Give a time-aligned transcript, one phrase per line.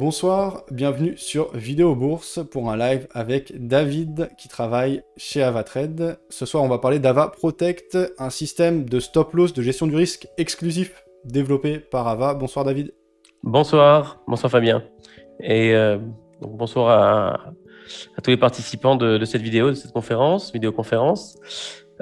[0.00, 6.18] Bonsoir, bienvenue sur Vidéo Bourse pour un live avec David qui travaille chez AvaTrade.
[6.30, 9.94] Ce soir, on va parler d'Ava Protect, un système de stop loss de gestion du
[9.94, 12.32] risque exclusif développé par Ava.
[12.32, 12.94] Bonsoir David.
[13.42, 14.84] Bonsoir, bonsoir Fabien.
[15.38, 15.98] Et euh,
[16.40, 17.52] bonsoir à,
[18.22, 21.38] tous les participants de, cette vidéo, de cette conférence, vidéoconférence.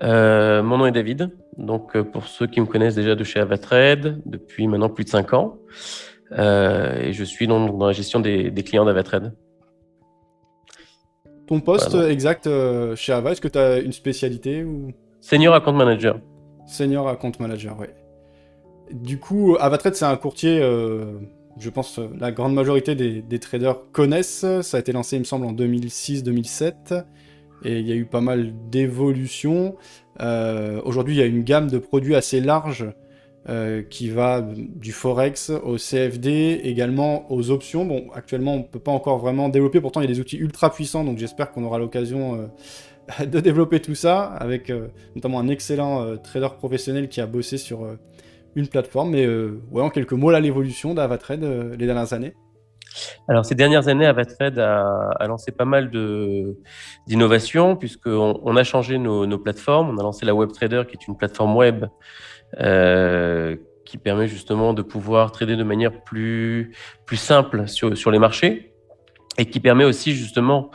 [0.05, 1.37] Euh, mon nom est David.
[1.57, 5.11] Donc, euh, pour ceux qui me connaissent déjà de chez Avatrade, depuis maintenant plus de
[5.11, 5.59] 5 ans.
[6.33, 9.35] Euh, et je suis dans, dans la gestion des, clients d'Avatrade.
[11.47, 14.93] Ton poste exact euh, chez Ava, est-ce que tu as une spécialité ou...
[15.21, 16.21] Senior Account Manager.
[16.67, 17.87] Senior Account Manager, oui.
[18.93, 24.47] Du coup, Avatrade, c'est un courtier, je pense, la grande majorité des, des, traders connaissent.
[24.63, 27.05] Ça a été lancé, il me semble, en 2006-2007
[27.65, 29.77] et il y a eu pas mal d'évolutions.
[30.21, 32.87] Euh, aujourd'hui, il y a une gamme de produits assez large
[33.49, 37.85] euh, qui va du forex au CFD, également aux options.
[37.85, 40.37] Bon, actuellement, on ne peut pas encore vraiment développer, pourtant il y a des outils
[40.37, 42.49] ultra puissants, donc j'espère qu'on aura l'occasion
[43.21, 44.73] euh, de développer tout ça, avec
[45.15, 47.87] notamment un excellent trader professionnel qui a bossé sur
[48.55, 49.13] une plateforme.
[49.13, 51.43] Mais ouais, en quelques mots, là, l'évolution d'Avatrade
[51.79, 52.35] les dernières années.
[53.29, 55.91] Alors, ces dernières années, Avatrade a, lancé pas mal
[57.07, 59.91] d'innovations, puisqu'on on a changé nos, plateformes.
[59.91, 61.87] On a lancé la WebTrader, qui est une plateforme web
[62.61, 66.75] euh, qui permet justement de pouvoir trader de manière plus,
[67.15, 68.75] simple sur, les marchés
[69.39, 70.71] et qui permet aussi justement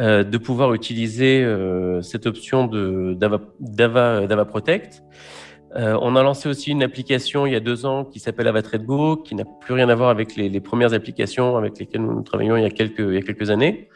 [0.00, 5.02] euh, de pouvoir utiliser euh, cette option d'Ava Protect
[5.76, 8.86] euh, on a lancé aussi une application il y a deux ans qui s'appelle Avatrade
[9.24, 12.62] qui n'a plus rien à voir avec les, premières applications avec lesquelles nous travaillions il
[12.62, 13.88] y a quelques, années.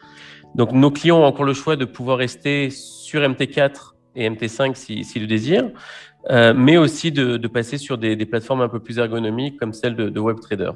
[0.55, 5.05] Donc nos clients ont encore le choix de pouvoir rester sur MT4 et MT5 s'ils
[5.05, 5.69] si, le désirent,
[6.29, 10.09] euh, mais aussi de, passer sur des, plateformes un peu plus ergonomiques comme celle de,
[10.09, 10.71] de WebTrader.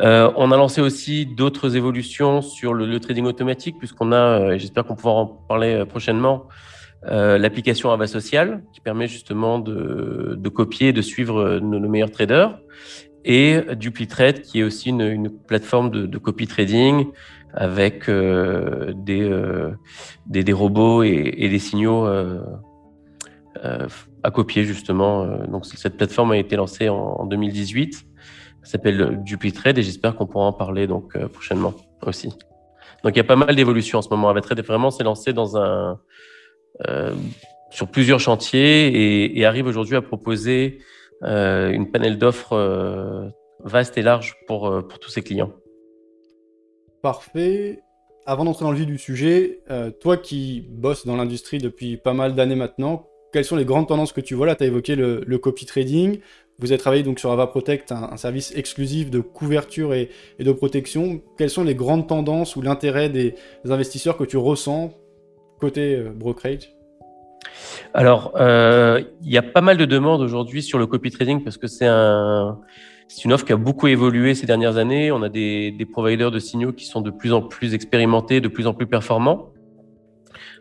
[0.00, 4.84] Euh, on a lancé aussi d'autres évolutions sur le, le, trading automatique, puisqu'on a, j'espère
[4.84, 6.48] qu'on pourra en parler prochainement,
[7.06, 12.58] euh, l'application Ava Social, qui permet justement de, copier et de suivre nos, meilleurs traders,
[13.24, 17.06] et DupliTrade, qui est aussi une, plateforme de, copy trading
[17.52, 19.72] avec euh, euh,
[20.26, 22.06] des, des, robots et, des signaux
[24.22, 25.26] à copier justement.
[25.46, 28.06] Donc cette plateforme a été lancée en, 2018.
[28.62, 32.32] Elle s'appelle DupliTrade et j'espère qu'on pourra en parler donc prochainement aussi.
[33.06, 34.28] Donc il y a pas mal d'évolutions en ce moment.
[34.28, 35.94] Avatrade vraiment s'est lancé dans un euh,
[37.70, 40.78] sur plusieurs chantiers et, arrive aujourd'hui à proposer
[41.22, 43.28] euh, une panel d'offres euh,
[43.64, 45.52] vaste et large pour, pour tous ses clients.
[47.02, 47.80] Parfait.
[48.26, 49.60] Avant d'entrer dans le vif du sujet,
[50.00, 54.12] toi qui bosses dans l'industrie depuis pas mal d'années maintenant, quelles sont les grandes tendances
[54.12, 54.54] que tu vois là?
[54.56, 56.20] Tu as évoqué le, copy trading.
[56.58, 61.20] Vous avez travaillé donc sur Ava Protect, un, service exclusif de couverture et, de protection.
[61.36, 63.34] Quelles sont les grandes tendances ou l'intérêt des,
[63.68, 64.94] investisseurs que tu ressens
[65.60, 66.76] côté brokerage
[67.94, 71.56] alors, euh, il y a pas mal de demandes aujourd'hui sur le copy trading parce
[71.56, 72.58] que c'est un,
[73.24, 75.10] une offre qui a beaucoup évolué ces dernières années.
[75.10, 78.66] On a des, providers de signaux qui sont de plus en plus expérimentés, de plus
[78.66, 79.50] en plus performants.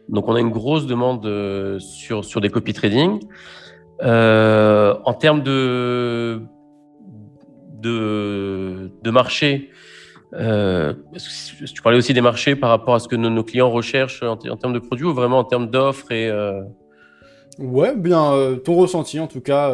[0.07, 3.19] Donc, on a une grosse demande euh, sur, sur des copy trading.
[4.03, 6.39] Euh, en termes de
[9.03, 9.72] marché,
[10.35, 10.94] euh,
[11.73, 14.73] tu parlais aussi des marchés par rapport à ce que nos, clients recherchent en, termes
[14.73, 16.62] de produits ou vraiment en termes d'offres et euh...
[17.57, 19.73] Ouais, bien euh, ton ressenti en tout cas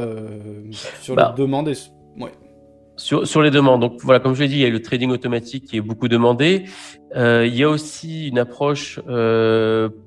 [1.02, 1.34] sur les bah.
[1.36, 1.70] demandes.
[1.70, 1.74] Et...
[2.20, 2.32] Ouais.
[2.96, 3.82] Sur, sur, les demandes.
[3.82, 6.08] Donc voilà, comme je l'ai dit, il y a le trading automatique qui est beaucoup
[6.08, 6.66] demandé.
[7.16, 9.00] Il y a aussi une approche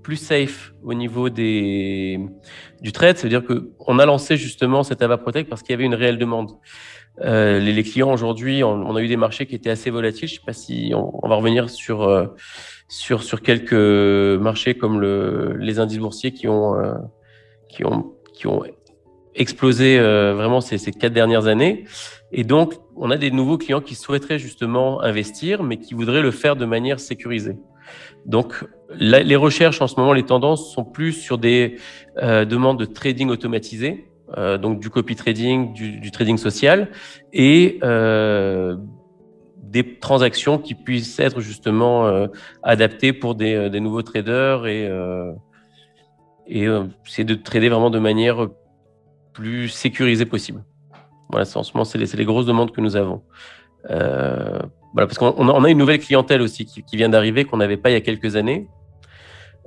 [0.02, 2.20] plus safe au niveau des,
[2.80, 3.16] du trade.
[3.16, 6.52] C'est-à-dire qu'on a lancé justement cette Ava Protect parce qu'il y avait une réelle demande.
[7.20, 10.28] Euh, les, clients aujourd'hui, on, a eu des marchés qui étaient assez volatiles.
[10.28, 12.26] Je ne sais pas si on, va revenir sur, euh,
[12.88, 16.94] sur, sur quelques marchés comme le, les indices boursiers qui ont, euh,
[17.68, 18.64] qui ont, qui ont
[19.36, 21.84] explosé vraiment ces, ces quatre dernières années.
[22.30, 26.30] Et donc, on a des nouveaux clients qui souhaiteraient justement investir, mais qui voudraient le
[26.30, 27.56] faire de manière sécurisée.
[28.26, 28.64] Donc,
[28.96, 31.78] les recherches en ce moment, les tendances sont plus sur des
[32.22, 36.88] demandes de trading automatisé, euh, donc du copy trading, du, trading social,
[37.32, 38.76] et euh,
[39.56, 42.26] des transactions qui puissent être justement euh,
[42.62, 44.90] adaptées pour des, nouveaux traders et,
[46.46, 46.66] et
[47.04, 48.48] c'est de trader vraiment de manière
[49.34, 50.64] plus sécurisée possible.
[51.30, 53.22] Voilà, en ce moment, c'est les, grosses demandes que nous avons.
[53.88, 57.90] voilà, parce qu'on a une nouvelle clientèle aussi qui, qui vient d'arriver qu'on n'avait pas
[57.90, 58.68] il y a quelques années.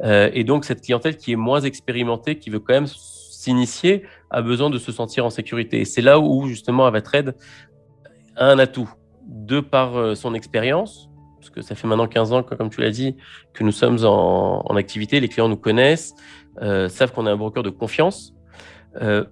[0.03, 4.69] et donc, cette clientèle qui est moins expérimentée, qui veut quand même s'initier, a besoin
[4.69, 5.81] de se sentir en sécurité.
[5.81, 7.35] Et c'est là où justement Avatrade
[8.35, 8.89] a un atout.
[9.25, 13.17] de par son expérience, parce que ça fait maintenant 15 ans, comme tu l'as dit,
[13.53, 16.15] que nous sommes en, activité, les clients nous connaissent,
[16.61, 18.33] savent qu'on est un broker de confiance,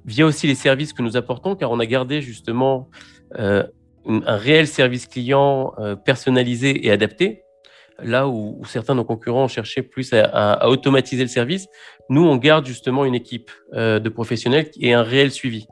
[0.06, 2.90] via aussi les services que nous apportons, car on a gardé justement
[3.38, 3.68] un
[4.36, 7.45] réel service client personnalisé et adapté
[8.00, 11.68] là où, certains de nos concurrents ont cherché plus à, automatiser le service,
[12.10, 15.68] nous, on garde justement une équipe euh, de professionnels et un réel suivi.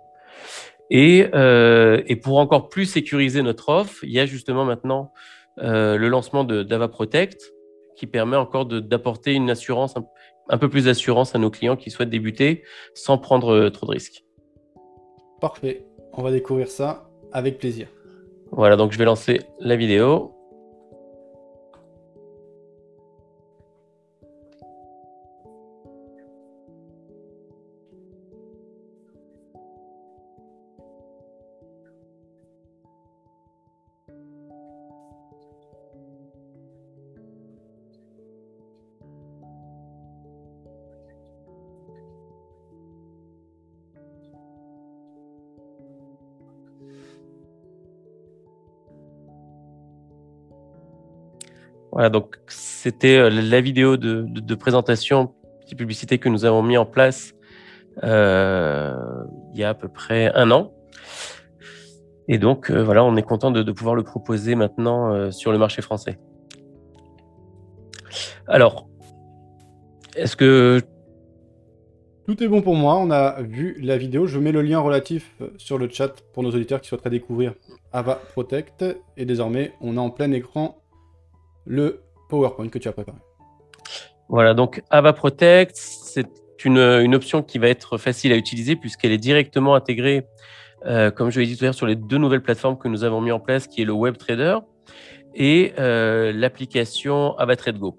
[0.91, 5.11] Euh, et, pour encore plus sécuriser notre offre, il y a justement maintenant
[5.59, 7.53] euh, le lancement de d'Ava Protect
[7.95, 9.95] qui permet encore d'apporter une assurance,
[10.49, 14.23] un, peu plus d'assurance à nos clients qui souhaitent débuter sans prendre trop de risques.
[15.41, 17.87] Parfait, on va découvrir ça avec plaisir.
[18.51, 20.33] Voilà, donc je vais lancer la vidéo.
[51.93, 55.31] Voilà, donc c'était euh, la vidéo de, présentation,
[55.61, 57.33] petite publicité que nous avons mis en place
[58.03, 58.95] euh,
[59.53, 60.73] il y a à peu près un an.
[62.27, 65.83] Et donc, euh, voilà, on est content de, pouvoir le proposer maintenant sur le marché
[65.83, 66.17] français.
[68.47, 68.87] Alors,
[70.15, 70.81] est-ce que...
[72.25, 74.25] Tout est bon pour moi, on a vu la vidéo.
[74.25, 77.53] Je mets le lien relatif sur le chat pour nos auditeurs qui souhaiteraient découvrir
[77.91, 78.83] Ava Protect.
[79.15, 80.82] Et désormais, on a en plein écran
[81.65, 83.18] le PowerPoint que tu as préparé.
[84.30, 86.27] Voilà, donc Ava Protect, c'est
[86.65, 90.25] une, option qui va être facile à utiliser puisqu'elle est directement intégrée,
[90.86, 93.04] euh, comme je l'ai dit tout à l'heure, sur les deux nouvelles plateformes que nous
[93.04, 94.60] avons mis en place, qui est le WebTrader
[95.36, 97.95] et euh, l'application AvaTradeGo.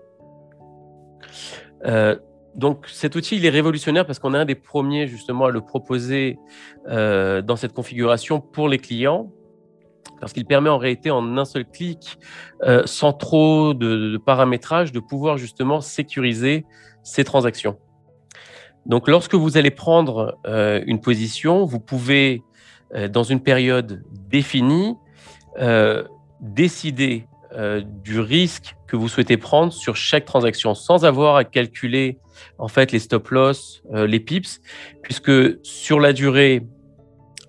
[1.85, 2.17] Euh,
[2.55, 5.61] donc cet outil, il est révolutionnaire parce qu'on est un des premiers justement à le
[5.61, 6.39] proposer
[6.87, 9.31] dans cette configuration pour les clients
[10.21, 12.19] parce qu'il permet en réalité en un seul clic,
[12.63, 16.65] euh, sans trop de, paramétrage, de pouvoir justement sécuriser
[17.03, 17.77] ces transactions.
[18.87, 22.43] Donc lorsque vous allez prendre euh, une position, vous pouvez,
[22.95, 24.97] euh, dans une période définie,
[26.41, 27.29] décider
[28.03, 32.19] du risque que vous souhaitez prendre sur chaque transaction sans avoir à calculer
[32.59, 34.61] en fait les stop loss, les pips,
[35.03, 35.31] puisque
[35.65, 36.67] sur la durée,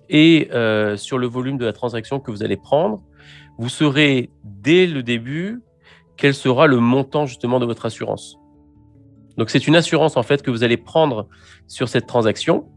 [0.08, 3.02] et euh, sur le volume de la transaction que vous allez prendre,
[3.58, 5.62] vous saurez dès le début
[6.16, 8.36] quel sera le montant justement de votre assurance.
[9.36, 11.28] Donc c'est une assurance en fait que vous allez prendre
[11.66, 12.68] sur cette transaction.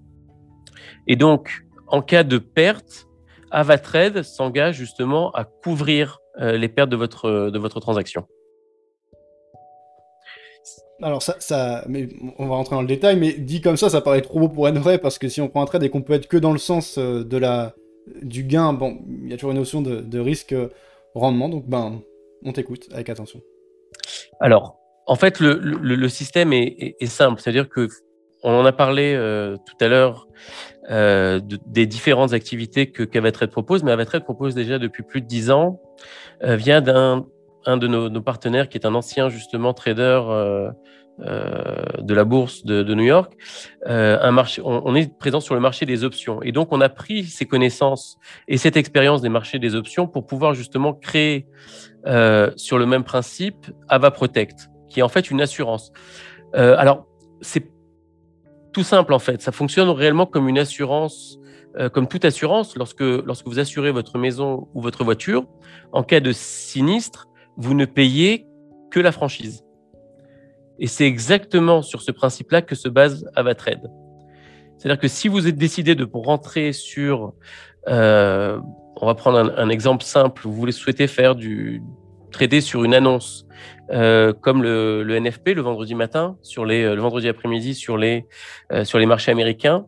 [1.07, 3.07] Et donc en cas de perte,
[3.51, 8.27] Avatrade s'engage justement à couvrir euh, les pertes de votre, de votre transaction.
[11.01, 14.01] Alors ça, ça, mais on va rentrer dans le détail, mais dit comme ça, ça
[14.01, 16.01] paraît trop beau pour être vrai, parce que si on prend un trade et qu'on
[16.01, 17.73] peut être que dans le sens euh, de la,
[18.21, 20.69] du gain, bon, il y a toujours une notion de, risque euh,
[21.15, 22.01] rendement, donc ben,
[22.43, 23.41] on t'écoute avec attention.
[24.41, 27.87] Alors, en fait, le, système est, simple, c'est-à-dire que
[28.43, 30.27] on en a parlé euh, tout à l'heure
[30.89, 35.79] des différentes activités que qu'Avatrade propose, mais Avatrade propose déjà depuis plus de dix ans,
[36.41, 37.27] vient d'un
[37.65, 40.71] un de nos, partenaires qui est un ancien justement trader euh,
[41.21, 43.33] euh, de la bourse de, New York,
[43.87, 46.41] euh, un marché, on, est présent sur le marché des options.
[46.41, 50.25] Et donc, on a pris ces connaissances et cette expérience des marchés des options pour
[50.25, 51.47] pouvoir justement créer
[52.55, 55.91] sur le même principe Ava Protect, qui est en fait une assurance.
[56.53, 57.05] alors,
[57.41, 57.69] c'est
[58.71, 59.41] tout simple en fait.
[59.41, 61.37] Ça fonctionne réellement comme une assurance
[61.93, 65.45] comme toute assurance, lorsque, lorsque vous assurez votre maison ou votre voiture,
[65.91, 67.28] en cas de sinistre,
[67.59, 68.47] vous ne payez
[68.89, 69.63] que la franchise.
[70.79, 73.91] Et c'est exactement sur ce principe-là que se base Avatrade.
[74.77, 77.33] C'est-à-dire que si vous êtes décidé de rentrer sur,
[77.89, 78.59] euh,
[78.95, 81.83] on va prendre un, exemple simple, vous voulez souhaiter faire du
[82.31, 83.45] trader sur une annonce,
[83.91, 88.25] euh, comme le, NFP le vendredi matin, sur le vendredi après-midi sur les,
[88.71, 89.85] euh, sur les marchés américains.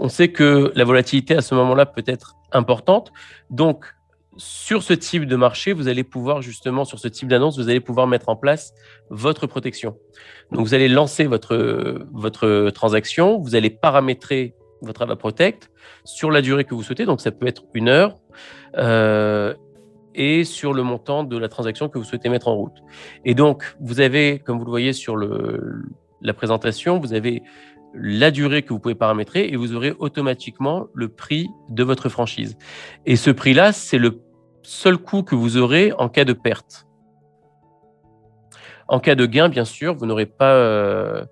[0.00, 3.12] On sait que la volatilité à ce moment-là peut être importante.
[3.50, 3.84] Donc,
[4.40, 7.80] sur ce type de marché, vous allez pouvoir justement, sur ce type d'annonce, vous allez
[7.80, 8.72] pouvoir mettre en place
[9.10, 9.98] votre protection.
[10.50, 15.70] Donc, vous allez lancer votre, votre transaction, vous allez paramétrer votre Ava Protect
[16.04, 18.16] sur la durée que vous souhaitez, donc ça peut être une heure,
[18.78, 19.54] euh,
[20.14, 22.78] et sur le montant de la transaction que vous souhaitez mettre en route.
[23.26, 25.82] Et donc, vous avez, comme vous le voyez sur le,
[26.22, 27.42] la présentation, vous avez
[27.92, 32.56] la durée que vous pouvez paramétrer et vous aurez automatiquement le prix de votre franchise.
[33.04, 34.22] Et ce prix-là, c'est le
[34.62, 36.86] seul coût que vous aurez en cas de perte.
[38.88, 41.24] En cas de gain, bien sûr, vous n'aurez pas, euh,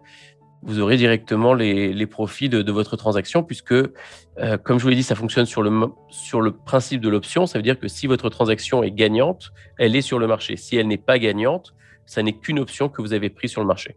[0.62, 5.02] vous aurez directement les, profits de, votre transaction, puisque, euh, comme je vous l'ai dit,
[5.02, 7.47] ça fonctionne sur le, sur le principe de l'option.
[7.47, 10.56] Ça veut dire que si votre transaction est gagnante, elle est sur le marché.
[10.56, 11.75] Si elle n'est pas gagnante,
[12.06, 13.97] ça n'est qu'une option que vous avez prise sur le marché.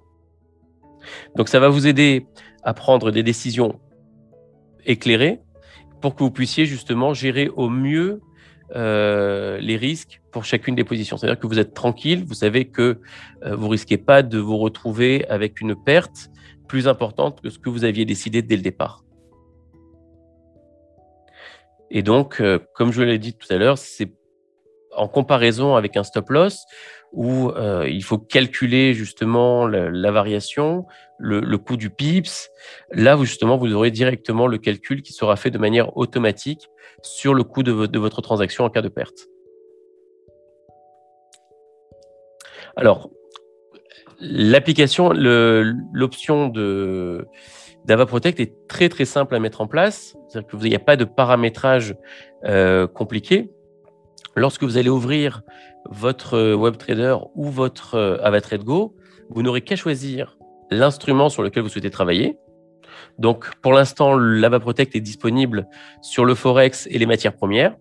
[1.35, 2.25] Donc, ça va vous aider
[2.63, 3.79] à prendre des décisions
[4.85, 5.39] éclairées
[6.01, 8.21] pour que vous puissiez justement gérer au mieux
[8.75, 11.17] euh, les risques pour chacune des positions.
[11.17, 13.01] C'est-à-dire que vous êtes tranquille, vous savez que
[13.43, 16.29] euh, vous risquez pas de vous retrouver avec une perte
[16.67, 19.03] plus importante que ce que vous aviez décidé dès le départ.
[21.89, 24.13] Et donc, euh, comme je l'ai dit tout à l'heure, c'est
[24.95, 26.65] en comparaison avec un stop loss
[27.13, 27.51] où
[27.87, 30.85] il faut calculer justement la, variation,
[31.21, 32.49] le, coût du pips.
[32.91, 36.67] Là, vous, justement, vous aurez directement le calcul qui sera fait de manière automatique
[37.01, 39.27] sur le coût de, votre transaction en cas de perte.
[42.75, 43.09] Alors,
[44.19, 47.27] l'application, l'option de
[47.85, 50.15] d'Ava Protect est très très simple à mettre en place.
[50.29, 51.95] C'est-à-dire qu'il n'y a pas de paramétrage
[52.45, 53.49] euh, compliqué.
[54.35, 55.41] Lorsque vous allez ouvrir
[55.89, 58.95] votre WebTrader ou votre euh, AvaTrade Go,
[59.29, 60.37] vous n'aurez qu'à choisir
[60.71, 62.37] l'instrument sur lequel vous souhaitez travailler.
[63.19, 65.67] Donc, pour l'instant, l'Ava Protect est disponible
[66.01, 67.75] sur le Forex et les matières premières.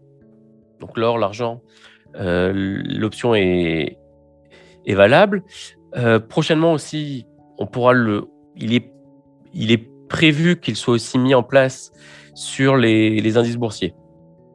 [0.81, 1.63] Donc, l'or, l'argent,
[2.17, 3.99] euh, l'option est,
[4.87, 5.43] est, valable.
[5.97, 7.27] Euh, prochainement aussi,
[7.59, 8.25] on pourra le.
[8.57, 8.93] Il est,
[9.55, 11.93] il est prévu qu'il soit aussi mis en place
[12.35, 13.95] sur les, indices boursiers.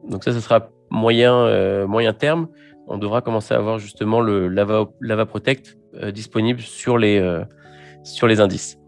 [0.08, 2.48] Donc, ça, ce sera moyen, euh, moyen terme.
[2.88, 5.76] On devra commencer à avoir justement le Lava Protect
[6.12, 7.18] disponible sur les,
[8.06, 8.78] sur les indices.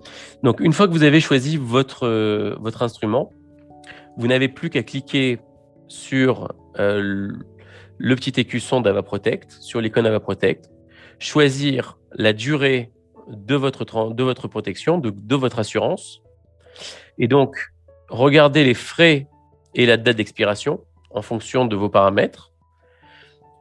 [0.42, 3.32] Donc, une fois que vous avez choisi votre, euh, votre instrument,
[4.16, 5.40] vous n'avez plus qu'à cliquer
[5.88, 7.32] sur euh,
[7.98, 10.70] le petit écusson d'AvaProtect, sur l'icône AvaProtect,
[11.18, 12.92] choisir la durée
[13.28, 16.22] de votre, de votre protection, de, de votre assurance,
[17.18, 17.56] et donc
[18.08, 19.26] regarder les frais
[19.74, 22.52] et la date d'expiration en fonction de vos paramètres.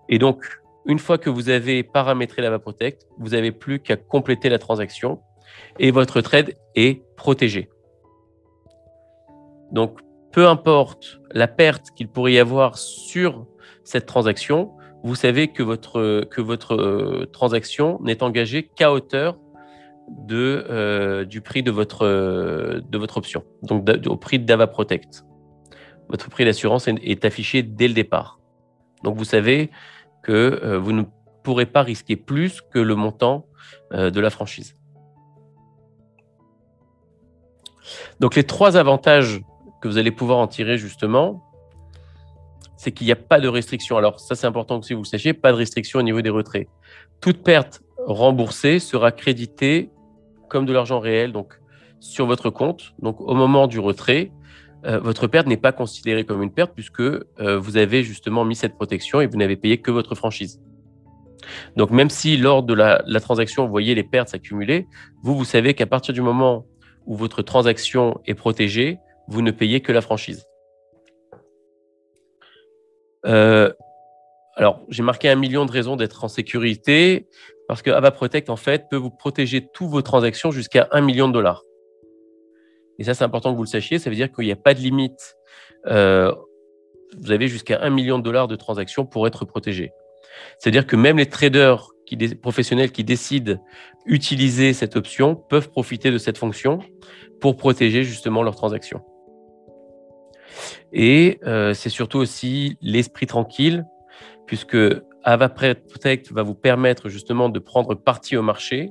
[0.10, 0.46] Et donc,
[0.86, 5.20] une fois que vous avez paramétré l'AvaProtect, vous n'avez plus qu'à compléter la transaction
[5.80, 7.70] et votre trade est protégé.
[9.72, 10.00] Donc,
[10.32, 13.46] peu importe la perte qu'il pourrait y avoir sur
[13.84, 14.72] cette transaction,
[15.04, 19.40] vous savez que votre, que votre euh, transaction n'est engagée qu'à hauteur
[20.10, 25.24] de, euh, du prix de votre, euh, de votre option, donc au prix d'Ava Protect.
[26.10, 28.40] Votre prix d'assurance est, affiché dès le départ.
[29.04, 29.72] Donc vous savez
[30.24, 31.04] que vous ne
[31.44, 33.46] pourrez pas risquer plus que le montant
[33.92, 34.78] de la franchise.
[38.20, 39.42] Donc les trois avantages
[39.82, 41.44] que vous allez pouvoir en tirer justement,
[42.76, 43.98] c'est qu'il n'y a pas de restriction.
[43.98, 46.30] Alors ça c'est important que si vous le sachiez, pas de restriction au niveau des
[46.30, 46.68] retraits.
[47.22, 49.90] Toute perte remboursée sera créditée
[50.50, 51.60] comme de l'argent réel donc
[52.00, 52.94] sur votre compte.
[53.00, 54.32] Donc au moment du retrait,
[54.86, 57.26] euh, votre perte n'est pas considérée comme une perte puisque euh,
[57.58, 60.62] vous avez justement mis cette protection et vous n'avez payé que votre franchise.
[61.76, 64.88] Donc même si lors de la, la transaction, vous voyez les pertes s'accumuler,
[65.24, 66.66] vous, vous savez qu'à partir du moment
[67.08, 70.46] où votre transaction est protégée, vous ne payez que la franchise.
[73.26, 73.74] Euh,
[74.56, 77.28] alors, j'ai marqué un million de raisons d'être en sécurité
[77.68, 81.28] parce que Ava Protect, en fait, peut vous protéger toutes vos transactions jusqu'à un million
[81.28, 81.64] de dollars.
[83.00, 84.00] Et ça, c'est important que vous le sachiez.
[84.00, 85.36] Ça veut dire qu'il n'y a pas de limite.
[85.86, 86.34] Euh,
[87.18, 89.92] vous avez jusqu'à un million de dollars de transactions pour être protégé.
[90.60, 93.56] C'est-à-dire que même les traders qui, professionnels qui décident
[94.08, 96.80] d'utiliser cette option peuvent profiter de cette fonction
[97.42, 99.02] pour protéger justement leurs transactions.
[100.94, 103.86] Et euh, c'est surtout aussi l'esprit tranquille,
[104.48, 104.78] puisque
[105.24, 108.90] Ava Protect va vous permettre justement de prendre parti au marché,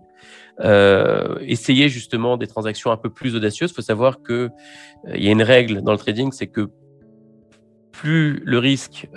[0.60, 3.70] euh, essayer justement des transactions un peu plus audacieuses.
[3.70, 6.68] Il faut savoir qu'il euh, y a une règle dans le trading, c'est que
[7.90, 9.08] plus le risque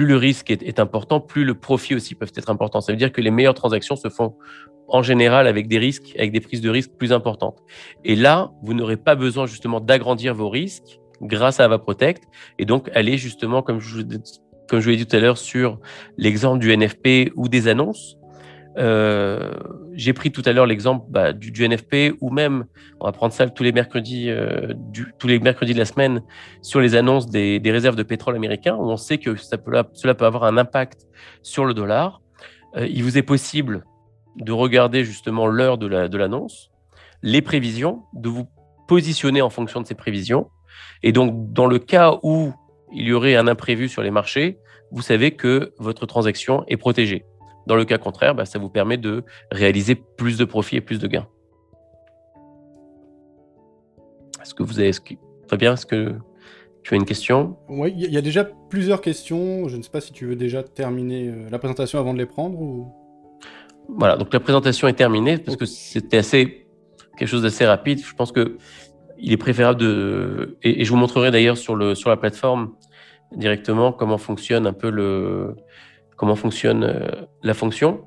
[0.00, 2.80] plus le risque est, important, plus le profit aussi peut être important.
[2.80, 4.34] Ça veut dire que les meilleures transactions se font
[4.88, 7.58] en général avec des risques, avec des prises de risques plus importantes.
[8.02, 12.22] Et là, vous n'aurez pas besoin justement d'agrandir vos risques grâce à AvaProtect
[12.58, 14.00] et donc aller justement, comme je,
[14.70, 15.78] comme je vous l'ai dit tout à l'heure, sur
[16.16, 18.16] l'exemple du NFP ou des annonces,
[18.80, 19.52] euh,
[19.92, 22.64] j'ai pris tout à l'heure l'exemple bah, du, NFP ou même,
[22.98, 24.72] on va prendre ça tous les mercredis, euh,
[25.18, 26.22] tous les mercredis de la semaine
[26.62, 30.44] sur les annonces des, réserves de pétrole américains où on sait que cela peut avoir
[30.44, 31.06] un impact
[31.42, 32.22] sur le dollar.
[32.76, 33.84] Euh, il vous est possible
[34.36, 36.70] de regarder justement l'heure de l'annonce,
[37.22, 38.46] les prévisions, de vous
[38.88, 40.48] positionner en fonction de ces prévisions.
[41.02, 42.52] Et donc, dans le cas où
[42.92, 44.58] il y aurait un imprévu sur les marchés,
[44.90, 47.24] vous savez que votre transaction est protégée.
[47.66, 50.98] Dans le cas contraire, bah, ça vous permet de réaliser plus de profits et plus
[50.98, 51.28] de gains.
[54.42, 54.92] Est-ce que vous avez...
[55.46, 56.14] Très bien, est-ce que
[56.82, 57.56] tu as une question?
[57.68, 59.68] Oui, il y a déjà plusieurs questions.
[59.68, 62.26] Je ne sais pas si tu veux déjà terminer euh, la présentation avant de les
[62.26, 62.92] prendre ou...
[63.88, 66.66] Voilà, donc la présentation est terminée parce que c'était assez
[67.16, 68.00] quelque chose d'assez rapide.
[68.04, 68.56] Je pense que
[69.18, 72.74] il est préférable de et, je vous montrerai d'ailleurs sur le sur la plateforme
[73.32, 75.56] directement comment fonctionne un peu le
[76.20, 78.02] comment fonctionne euh, la fonction.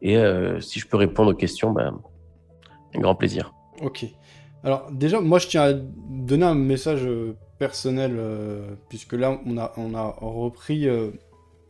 [0.00, 2.00] Et euh, si je peux répondre aux questions, ben,
[2.94, 3.52] un grand plaisir.
[3.82, 4.06] Ok.
[4.64, 8.18] Alors déjà, moi je tiens à donner un message euh, personnel,
[8.88, 10.86] puisque là on a, repris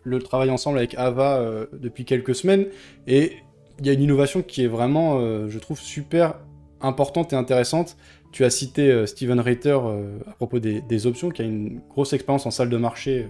[0.03, 1.41] le travail ensemble avec Ava
[1.73, 2.67] depuis quelques semaines,
[3.07, 3.35] et
[3.79, 6.41] il y a une innovation qui est vraiment, je trouve, super
[6.81, 7.97] importante et intéressante.
[8.33, 9.79] Tu as cité Steven Reiter
[10.27, 13.29] à propos des, options, qui a une grosse expérience en salle de marché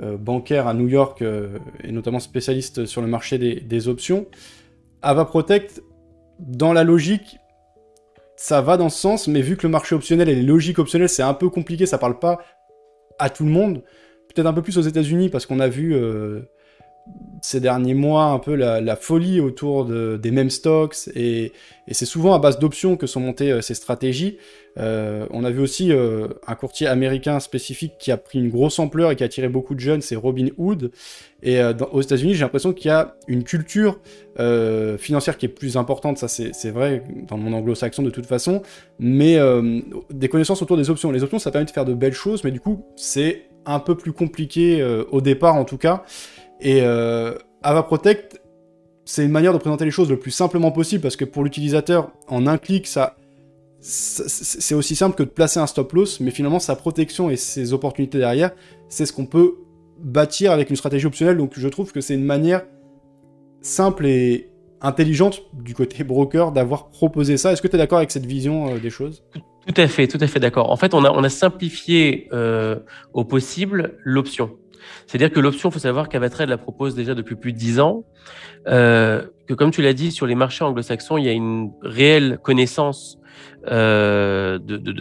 [0.00, 4.26] bancaire à New York euh, et notamment spécialiste sur le marché des, options.
[5.02, 5.82] Ava Protect,
[6.38, 7.38] dans la logique,
[8.36, 11.08] ça va dans ce sens, mais vu que le marché optionnel et les logiques optionnelles,
[11.08, 12.40] c'est un peu compliqué, ça parle pas
[13.18, 13.82] à tout le monde.
[14.28, 16.42] Peut-être un peu plus aux États-Unis parce qu'on a vu euh,
[17.42, 21.52] ces derniers mois un peu la, folie autour des mêmes stocks et,
[21.92, 24.38] c'est souvent à base d'options que sont montées euh, ces stratégies.
[24.78, 28.78] Euh, on a vu aussi euh, un courtier américain spécifique qui a pris une grosse
[28.78, 30.92] ampleur et qui a attiré beaucoup de jeunes, c'est Robinhood.
[31.42, 33.98] Et aux États-Unis, j'ai l'impression qu'il y a une culture
[34.98, 38.60] financière qui est plus importante, ça c'est vrai dans le monde anglo-saxon de toute façon,
[38.98, 39.38] mais
[40.10, 41.10] des connaissances autour des options.
[41.10, 43.96] Les options, ça permet de faire de belles choses, mais du coup, c'est un peu
[43.96, 46.04] plus compliqué au départ en tout cas.
[46.60, 48.40] Et euh, Ava Protect,
[49.04, 52.12] c'est une manière de présenter les choses le plus simplement possible parce que pour l'utilisateur,
[52.28, 53.16] en un clic, ça,
[53.80, 57.72] c'est aussi simple que de placer un stop loss, mais finalement sa protection et ses
[57.72, 58.50] opportunités derrière,
[58.88, 59.54] c'est ce qu'on peut
[59.98, 61.38] bâtir avec une stratégie optionnelle.
[61.38, 62.62] Donc je trouve que c'est une manière
[63.62, 64.50] simple et
[64.82, 67.52] intelligente du côté broker d'avoir proposé ça.
[67.52, 69.24] Est-ce que tu es d'accord avec cette vision euh, des choses?
[69.66, 70.70] Tout à fait, tout à fait d'accord.
[70.70, 72.76] En fait, on a, on a simplifié euh,
[73.12, 74.50] au possible l'option.
[75.06, 78.04] C'est-à-dire que l'option, il faut savoir qu'Avatrade la propose déjà depuis plus de dix ans,
[78.68, 82.38] euh, que comme tu l'as dit, sur les marchés anglo-saxons, il y a une réelle
[82.42, 83.18] connaissance
[83.68, 84.92] euh, de, de,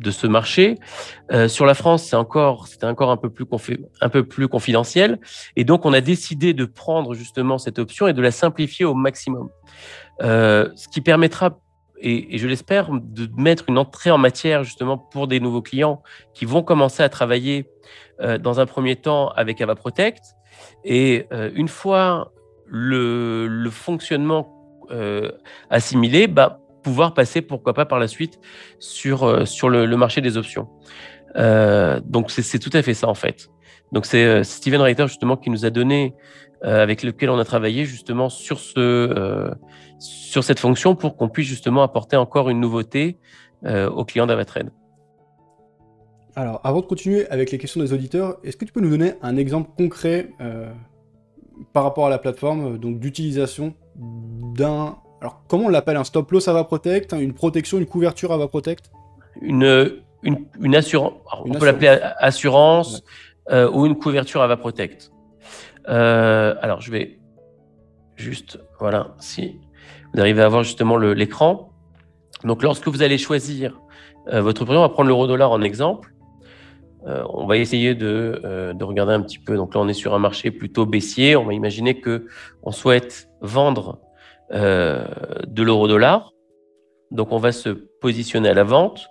[0.00, 0.76] de, ce marché.
[1.32, 3.46] Euh, sur la France, c'est encore, encore un peu plus
[4.00, 5.18] un peu plus confidentiel,
[5.56, 8.94] et donc on a décidé de prendre justement cette option et de la simplifier au
[8.94, 9.48] maximum,
[10.20, 11.58] ce qui permettra
[12.06, 16.02] et, je l'espère, de mettre une entrée en matière justement pour des nouveaux clients
[16.34, 17.66] qui vont commencer à travailler
[18.20, 20.22] euh, dans un premier temps avec AvaProtect.
[20.84, 22.32] Et euh, une fois
[22.66, 25.32] le, le fonctionnement euh,
[25.70, 28.38] assimilé, bah, pouvoir passer, pourquoi pas, par la suite
[28.78, 30.68] sur, sur le, le marché des options.
[31.34, 33.48] donc, c'est tout à fait ça, en fait.
[33.92, 36.14] Donc, c'est Steven Reiter, justement, qui nous a donné,
[36.64, 39.52] avec lequel on a travaillé, justement, sur, ce,
[39.98, 43.18] sur cette fonction pour qu'on puisse, justement, apporter encore une nouveauté
[43.64, 44.70] aux clients d'Avatrade.
[46.36, 49.12] Alors, avant de continuer avec les questions des auditeurs, est-ce que tu peux nous donner
[49.22, 50.68] un exemple concret euh,
[51.72, 54.96] par rapport à la plateforme, euh, donc d'utilisation d'un...
[55.20, 58.90] Alors, comment on l'appelle Un stop loss va Protect Une protection, une couverture va Protect
[59.40, 61.12] une, une, assurance.
[61.44, 63.02] on peut l'appeler assurance
[63.50, 65.12] euh, ou une couverture va Protect.
[65.86, 67.18] Alors, je vais
[68.16, 68.58] juste...
[68.80, 69.58] Voilà, si
[70.12, 71.72] vous arrivez à voir justement l'écran.
[72.44, 73.80] Donc, lorsque vous allez choisir
[74.30, 76.14] votre prix, on va prendre l'euro dollar en exemple.
[77.06, 79.56] Euh, on va essayer euh, de, regarder un petit peu.
[79.56, 81.36] Donc là, on est sur un marché plutôt baissier.
[81.36, 82.26] On va imaginer que
[82.62, 84.00] on souhaite vendre
[84.52, 85.04] euh,
[85.46, 86.32] de l'euro-dollar.
[87.10, 87.68] Donc on va se
[88.00, 89.06] positionner à la vente.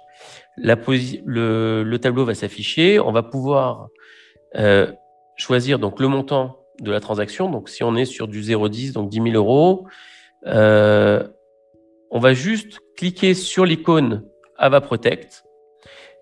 [0.57, 2.99] le, tableau va s'afficher.
[2.99, 3.89] On va pouvoir
[5.35, 7.49] choisir donc le montant de la transaction.
[7.49, 9.87] Donc si on est sur du 0,10, donc 10 000 euros,
[10.45, 14.23] on va juste cliquer sur l'icône
[14.57, 15.43] Ava Protect.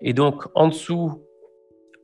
[0.00, 1.22] Et donc en dessous,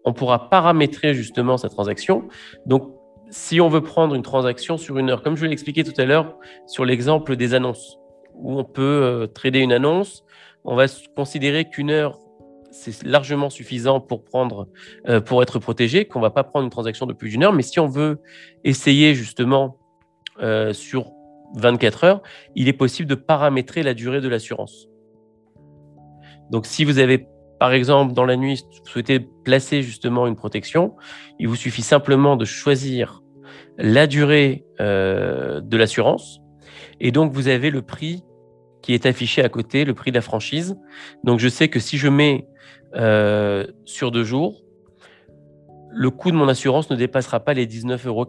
[0.08, 2.28] on pourra paramétrer justement sa transaction.
[2.66, 2.94] Donc,
[3.30, 6.06] si on veut prendre une transaction sur une heure, comme je l'ai expliqué tout à
[6.06, 6.34] l'heure
[6.66, 7.98] sur l'exemple des annonces,
[8.34, 10.24] où on peut euh, trader une annonce,
[10.64, 12.18] on va considérer qu'une heure,
[12.70, 14.22] c'est largement suffisant pour
[15.08, 17.52] euh, être protégé, qu'on va pas prendre une transaction de plus d'une heure.
[17.52, 18.20] Mais si on veut
[18.64, 19.78] essayer justement
[20.40, 21.12] euh, sur
[21.56, 22.22] 24 heures,
[22.54, 24.88] il est possible de paramétrer la durée de l'assurance.
[26.50, 27.26] Donc, si vous avez
[27.58, 30.94] par exemple, dans la nuit, vous souhaitez placer justement une protection,
[31.38, 33.22] il vous suffit simplement de choisir
[33.78, 36.40] la durée euh, de l'assurance.
[37.00, 38.22] Et donc, vous avez le prix
[38.82, 40.78] qui est affiché à côté, le prix de la franchise.
[41.24, 42.46] Donc, je sais que si je mets
[42.96, 44.62] euh, sur deux jours,
[45.90, 48.26] le coût de mon assurance ne dépassera pas les 19,45 euros.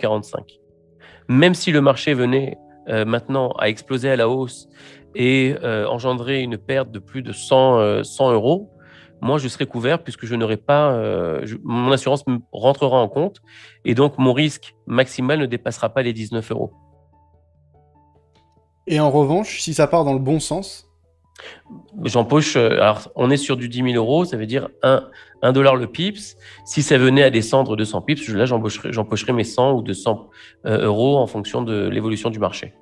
[1.27, 2.57] Même si le marché venait
[2.89, 4.67] euh, maintenant à exploser à la hausse
[5.15, 8.71] et euh, engendrer une perte de plus de 100, 100 euros,
[9.21, 10.97] moi je serai couvert puisque je n'aurai pas,
[11.63, 13.41] mon assurance rentrera en compte
[13.83, 16.73] et donc mon risque maximal ne dépassera pas les 19 euros.
[18.89, 20.89] Et en revanche, si ça part dans le bon sens,
[22.03, 25.77] J'empoche, euh, alors on est sur du 10 000 euros, ça veut dire 1, dollar
[25.77, 26.35] le pips.
[26.65, 30.27] Si ça venait à descendre de 100 pips, là j'empocherais mes 100 ou 200
[30.65, 32.73] euh, euros en fonction de l'évolution du marché.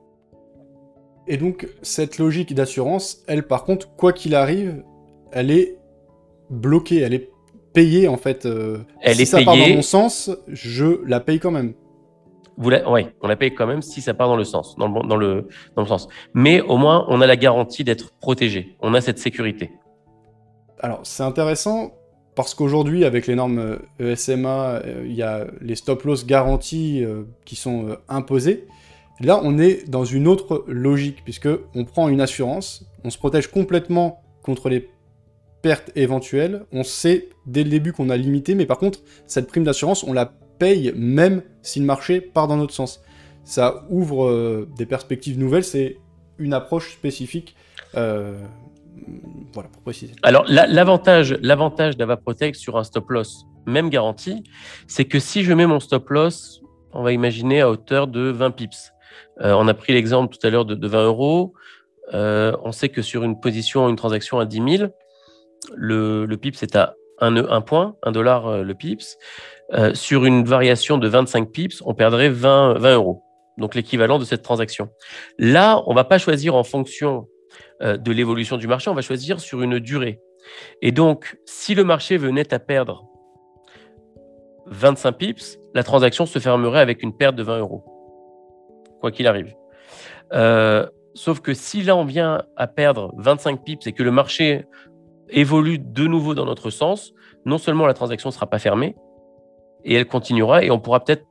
[1.28, 4.84] Et donc cette logique d'assurance, elle par contre, quoi qu'il arrive,
[5.32, 5.78] elle est
[6.50, 7.30] bloquée, elle est
[7.74, 8.48] payée en fait.
[8.48, 9.46] Euh, elle si est ça payée.
[9.46, 11.74] part dans mon sens, je la paye quand même.
[12.58, 15.16] Oui, on la paye quand même si ça part dans le sens, dans le, dans
[15.16, 16.08] le, dans le sens.
[16.34, 18.76] Mais au moins, on a la garantie d'être protégé.
[18.82, 19.72] On a cette sécurité.
[20.80, 21.94] Alors, c'est intéressant
[22.36, 27.24] parce qu'aujourd'hui, avec les normes ESMA, euh, e il y a les stop-loss garantis euh,
[27.46, 28.68] qui sont euh, imposés.
[29.20, 33.48] Là, on est dans une autre logique, puisque on prend une assurance, on se protège
[33.48, 34.88] complètement contre les
[35.64, 36.66] pertes éventuelles.
[36.72, 40.14] On sait dès le début qu'on a limité, mais par contre, cette prime d'assurance, on
[40.14, 43.02] la paye même si le marché part dans notre sens.
[43.44, 45.98] Ça ouvre euh, des perspectives nouvelles, c'est
[46.38, 47.56] une approche spécifique.
[47.96, 48.38] Euh,
[49.54, 50.14] voilà, pour préciser.
[50.24, 54.44] Alors, l'avantage l'avantage d'Avaprotect sur un stop loss, même garantie,
[54.88, 58.52] c'est que si je mets mon stop loss, on va imaginer à hauteur de 20
[58.52, 58.92] pips.
[59.42, 61.54] Euh, on a pris l'exemple tout à l'heure de, 20 euros.
[62.12, 64.92] on sait que sur une position, une transaction à 10 000,
[65.76, 69.18] le, le pips est à 1, 1 point, 1 dollar le pips.
[69.74, 73.24] Euh, sur une variation de 25 pips, on perdrait 20, 20 euros.
[73.58, 74.90] Donc l'équivalent de cette transaction.
[75.38, 77.28] Là, on ne va pas choisir en fonction
[77.82, 80.22] euh, de l'évolution du marché, on va choisir sur une durée.
[80.82, 83.04] Et donc, si le marché venait à perdre
[84.68, 87.84] 25 pips, la transaction se fermerait avec une perte de 20 euros,
[89.02, 89.54] quoi qu'il arrive.
[90.34, 94.66] Euh, sauf que si là on vient à perdre 25 pips et que le marché
[95.30, 97.14] évolue de nouveau dans notre sens,
[97.46, 98.96] non seulement la transaction ne sera pas fermée,
[99.84, 101.26] et elle continuera et on pourra peut-être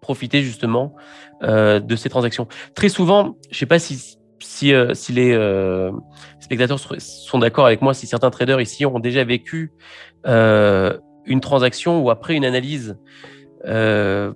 [0.00, 0.94] profiter justement
[1.42, 2.46] euh, de ces transactions.
[2.74, 5.92] Très souvent, je ne sais pas si, si, euh, les euh,
[6.40, 9.72] spectateurs sont d'accord avec moi, si certains traders ici ont déjà vécu
[10.24, 12.98] une transaction où après une analyse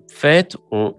[0.08, 0.94] faite, on,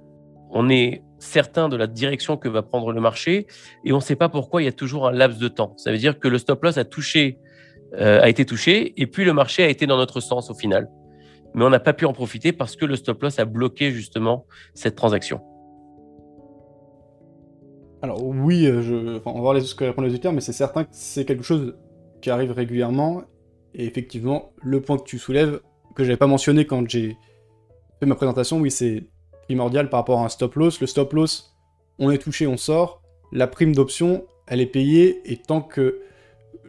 [0.51, 3.47] on est certain de la direction que va prendre le marché
[3.83, 5.73] et on ne sait pas pourquoi il y a toujours un laps de temps.
[5.77, 7.39] Ça veut dire que le stop loss a touché,
[7.93, 10.89] a été touché et puis le marché a été dans notre sens au final
[11.57, 14.45] mais on n'a pas pu en profiter parce que le stop loss a bloqué justement
[14.75, 15.41] cette transaction.
[18.03, 19.19] Alors oui, euh, je...
[19.25, 21.75] on va voir ce que répondent les auditeurs, mais c'est certain que c'est quelque chose
[22.21, 23.23] qui arrive régulièrement.
[23.73, 25.59] Et effectivement, le point que tu soulèves,
[25.95, 27.17] que je n'avais pas mentionné quand j'ai
[27.99, 29.09] fait ma présentation, oui, c'est
[29.45, 30.79] primordial par rapport à un stop loss.
[30.79, 31.55] Le stop loss,
[31.97, 33.01] on est touché, on sort.
[33.31, 36.01] La prime d'option, elle est payée, et tant que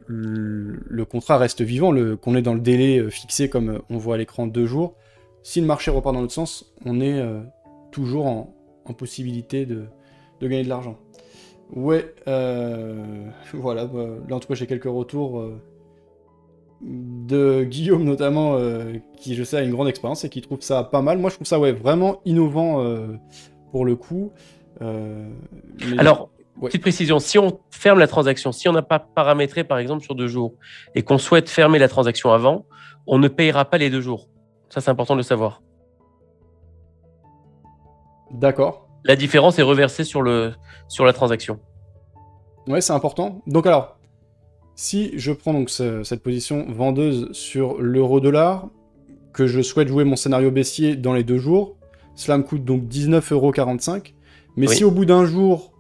[0.09, 4.15] le contrat reste vivant, qu'on est dans le délai euh, fixé comme euh, on voit
[4.15, 4.95] à l'écran deux jours,
[5.43, 7.41] si le marché repart dans l'autre sens, on est euh,
[7.93, 8.55] toujours en,
[8.97, 9.85] possibilité de,
[10.41, 10.97] gagner de l'argent.
[11.71, 12.15] Ouais,
[13.53, 15.45] voilà, bah, là en tout cas j'ai quelques retours
[16.81, 18.59] de Guillaume notamment,
[19.19, 21.19] qui je sais a une grande expérience et qui trouve ça pas mal.
[21.19, 22.83] Moi je trouve ça vraiment innovant
[23.73, 24.33] pour le coup.
[25.99, 30.03] Alors, Petite précision, si on ferme la transaction, si on n'a pas paramétré par exemple
[30.05, 30.55] sur deux jours
[30.95, 32.67] et qu'on souhaite fermer la transaction avant,
[33.07, 34.29] on ne payera pas les deux jours.
[34.69, 35.63] Ça, c'est important de le savoir.
[38.31, 38.89] D'accord.
[39.05, 40.53] La différence est reversée sur, le,
[40.89, 41.61] sur la transaction.
[42.67, 43.41] Ouais, c'est important.
[43.47, 43.99] Donc alors,
[44.75, 48.69] si je prends donc cette position vendeuse sur l'euro-dollar,
[49.33, 51.77] que je souhaite jouer mon scénario baissier dans les deux jours,
[52.15, 54.13] cela me coûte donc 19,45€.
[54.57, 55.73] Mais si au bout d'un jour,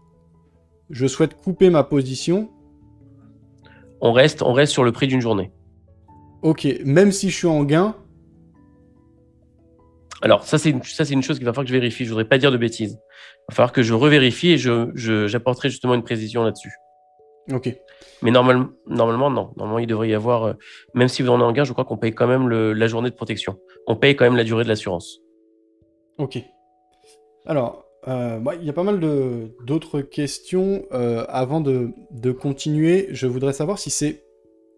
[0.90, 2.50] je souhaite couper ma position.
[4.00, 5.50] On reste, on reste sur le prix d'une journée.
[6.42, 7.96] Ok, même si je suis en gain.
[10.22, 12.04] Alors, ça, c'est une, une chose qu'il va falloir que je vérifie.
[12.04, 12.92] Je ne voudrais pas dire de bêtises.
[12.92, 16.72] Il va falloir que je revérifie et j'apporterai justement une précision là-dessus.
[17.52, 17.74] Ok.
[18.22, 19.52] Mais normalement, normalement, non.
[19.56, 20.52] Normalement, il devrait y avoir, euh,
[20.94, 23.10] même si vous en êtes en gain, je crois qu'on paye quand même la journée
[23.10, 23.58] de protection.
[23.86, 25.20] On paye quand même la durée de l'assurance.
[26.18, 26.38] Ok.
[27.46, 29.00] Alors, euh, il y a pas mal
[29.64, 30.84] d'autres questions.
[30.92, 31.92] Euh, avant de,
[32.32, 34.24] continuer, je voudrais savoir si c'est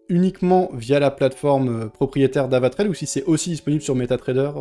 [0.09, 4.51] uniquement via la plateforme euh, propriétaire d'Avatrade ou si c'est aussi disponible sur MetaTrader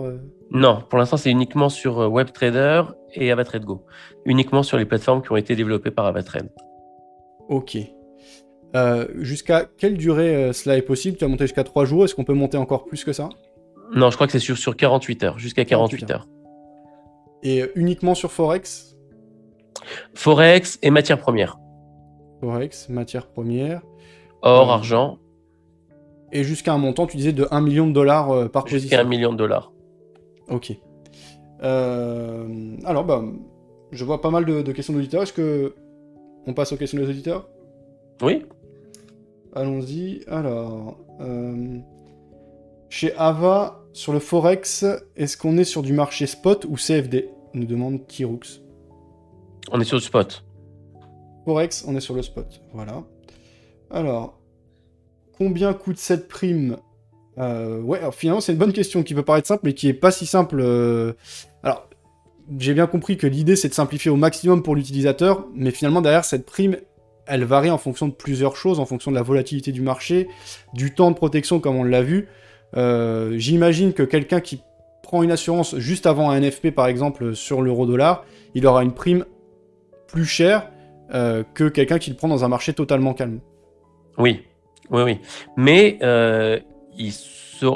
[0.53, 2.83] Non, pour l'instant, c'est uniquement sur WebTrader
[3.15, 3.85] et AvaTradeGo.
[4.25, 6.51] Uniquement sur les plateformes qui ont été développées par Avatrade.
[7.49, 7.77] Ok.
[9.19, 11.17] Jusqu'à quelle durée cela est possible?
[11.17, 12.05] Tu as monté jusqu'à 3 jours.
[12.05, 13.29] Est-ce qu'on peut monter encore plus que ça?
[13.93, 16.29] Non, je crois que c'est sur, sur 48 heures, jusqu'à 48, heures.
[17.43, 18.91] Et uniquement sur Forex
[20.15, 21.59] Forex et matières premières.
[22.41, 23.83] Forex, matières premières.
[24.43, 25.19] Or, argent.
[26.33, 28.83] Et jusqu'à un montant, tu disais, de 1 million de dollars euh, par position.
[28.83, 29.73] Jusqu'à 1 million de dollars.
[30.49, 30.73] Ok.
[31.63, 33.23] Euh, alors, bah,
[33.91, 35.23] je vois pas mal de, questions d'auditeurs.
[35.23, 35.75] Est-ce que
[36.47, 37.49] on passe aux questions des auditeurs?
[38.23, 38.47] Oui.
[39.55, 40.23] Allons-y.
[40.29, 41.79] Alors, euh,
[42.89, 44.85] chez Ava, sur le Forex,
[45.17, 48.63] est-ce qu'on est sur du marché spot ou CFD nous demande Kirux.
[49.73, 50.45] On est sur le spot.
[51.45, 52.61] Forex, on est sur le spot.
[52.73, 53.03] Voilà.
[53.91, 54.39] Alors,
[55.37, 56.77] combien coûte cette prime?
[57.39, 59.95] Euh, Ouais, alors finalement, c'est une bonne question qui peut paraître simple, mais qui est
[59.95, 60.61] pas si simple.
[60.61, 61.15] Euh.
[61.63, 61.89] Alors,
[62.59, 66.25] j'ai bien compris que l'idée, c'est de simplifier au maximum pour l'utilisateur, mais finalement, derrière,
[66.25, 66.77] cette prime,
[67.27, 70.29] elle varie en fonction de plusieurs choses, en fonction de la volatilité du marché,
[70.75, 72.29] du temps de protection, comme on l'a vu.
[72.77, 74.63] Euh, j'imagine que quelqu'un qui
[75.03, 79.25] prend une assurance juste avant un NFP, par exemple, sur l'euro-dollar, il aura une prime
[80.07, 80.71] plus chère
[81.15, 83.41] euh, que quelqu'un qui le prend dans un marché totalement calme.
[84.19, 84.45] Oui,
[84.91, 85.19] oui, oui.
[85.57, 86.59] Mais euh,
[86.97, 87.13] il,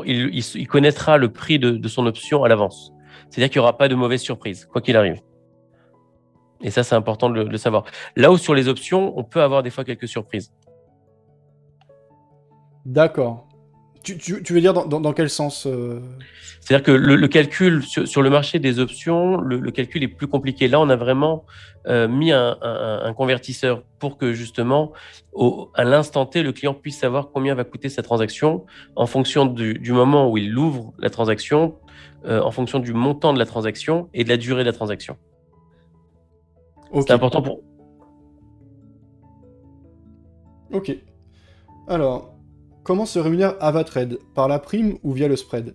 [0.07, 2.93] il, connaîtra le prix de, son option à l'avance.
[3.29, 5.21] C'est-à-dire qu'il n'y aura pas de mauvaise surprise, quoi qu'il arrive.
[6.63, 7.85] Et ça, c'est important de le, savoir.
[8.17, 10.53] Là où sur les options, on peut avoir des fois quelques surprises.
[12.87, 13.49] D'accord.
[14.05, 15.99] Tu, veux dire dans, quel sens euh
[16.61, 20.69] C'est-à-dire que le, calcul sur, le marché des options, le, calcul est plus compliqué.
[20.69, 21.47] Là, on a vraiment
[21.87, 24.93] euh, mis un, convertisseur pour que justement,
[25.75, 29.93] à l'instant T, le client puisse savoir combien va coûter sa transaction en fonction du,
[29.93, 31.77] moment où il ouvre la transaction,
[32.27, 35.17] euh, en fonction du montant de la transaction et de la durée de la transaction.
[36.93, 37.61] C'est important pour.
[40.73, 40.95] Ok.
[41.89, 42.34] Alors,
[42.85, 44.19] Comment se rémunère Avatrade?
[44.35, 45.75] Par la prime ou via le spread?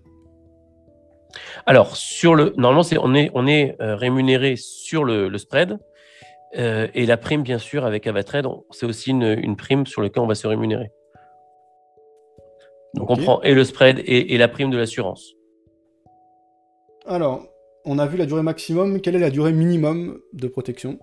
[1.65, 5.79] Alors, sur le, normalement, on est, on est euh, rémunéré sur le, spread.
[6.57, 10.27] Euh, et la prime, bien sûr, avec Avatrade, c'est aussi une, prime sur laquelle on
[10.27, 10.91] va se rémunérer.
[12.93, 15.33] Donc, on prend et le spread et, la prime de l'assurance.
[17.07, 17.43] Alors,
[17.85, 19.01] on a vu la durée maximum.
[19.01, 20.99] Quelle est la durée minimum de protection?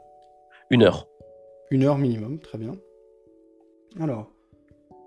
[0.71, 1.09] Une heure.
[1.71, 2.77] Une heure minimum, très bien.
[4.01, 4.36] Alors,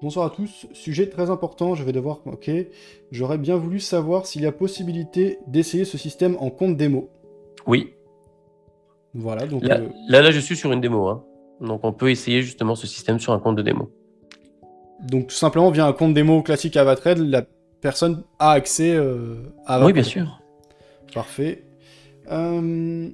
[0.01, 0.65] Bonsoir à tous.
[0.71, 2.21] Sujet très important, je vais devoir...
[2.25, 2.49] Ok.
[3.11, 7.09] J'aurais bien voulu savoir s'il y a possibilité d'essayer ce système en compte démo.
[7.67, 7.93] Oui.
[9.13, 9.63] Voilà, donc...
[9.63, 11.07] Là, euh, là, je suis sur une démo.
[11.07, 11.25] Hein.
[11.59, 13.91] Donc on peut essayer justement ce système sur un compte de démo.
[15.01, 17.43] Donc tout simplement, via un compte démo classique Avatrade, la
[17.81, 19.83] personne a accès euh, à...
[19.85, 20.41] Oui, bien sûr.
[21.13, 21.65] Parfait.
[22.31, 23.09] Euh,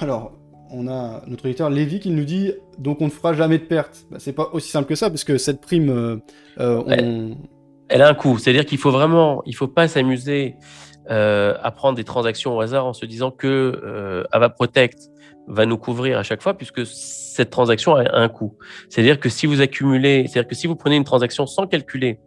[0.00, 0.32] alors,
[0.72, 4.06] on a notre éditeur Lévi qui nous dit donc on ne fera jamais de perte.
[4.10, 6.16] Bah, c'est pas aussi simple que ça parce que cette prime, euh,
[6.58, 7.34] euh,
[7.88, 8.38] elle, a un coût.
[8.38, 10.56] C'est-à-dire qu'il faut vraiment, il faut pas s'amuser
[11.10, 15.10] euh, à prendre des transactions au hasard en se disant que Ava Protect
[15.48, 18.56] va nous couvrir à chaque fois puisque cette transaction a un coût.
[18.88, 22.20] C'est-à-dire que si vous accumulez, c'est-à-dire que si vous prenez une transaction sans calculer,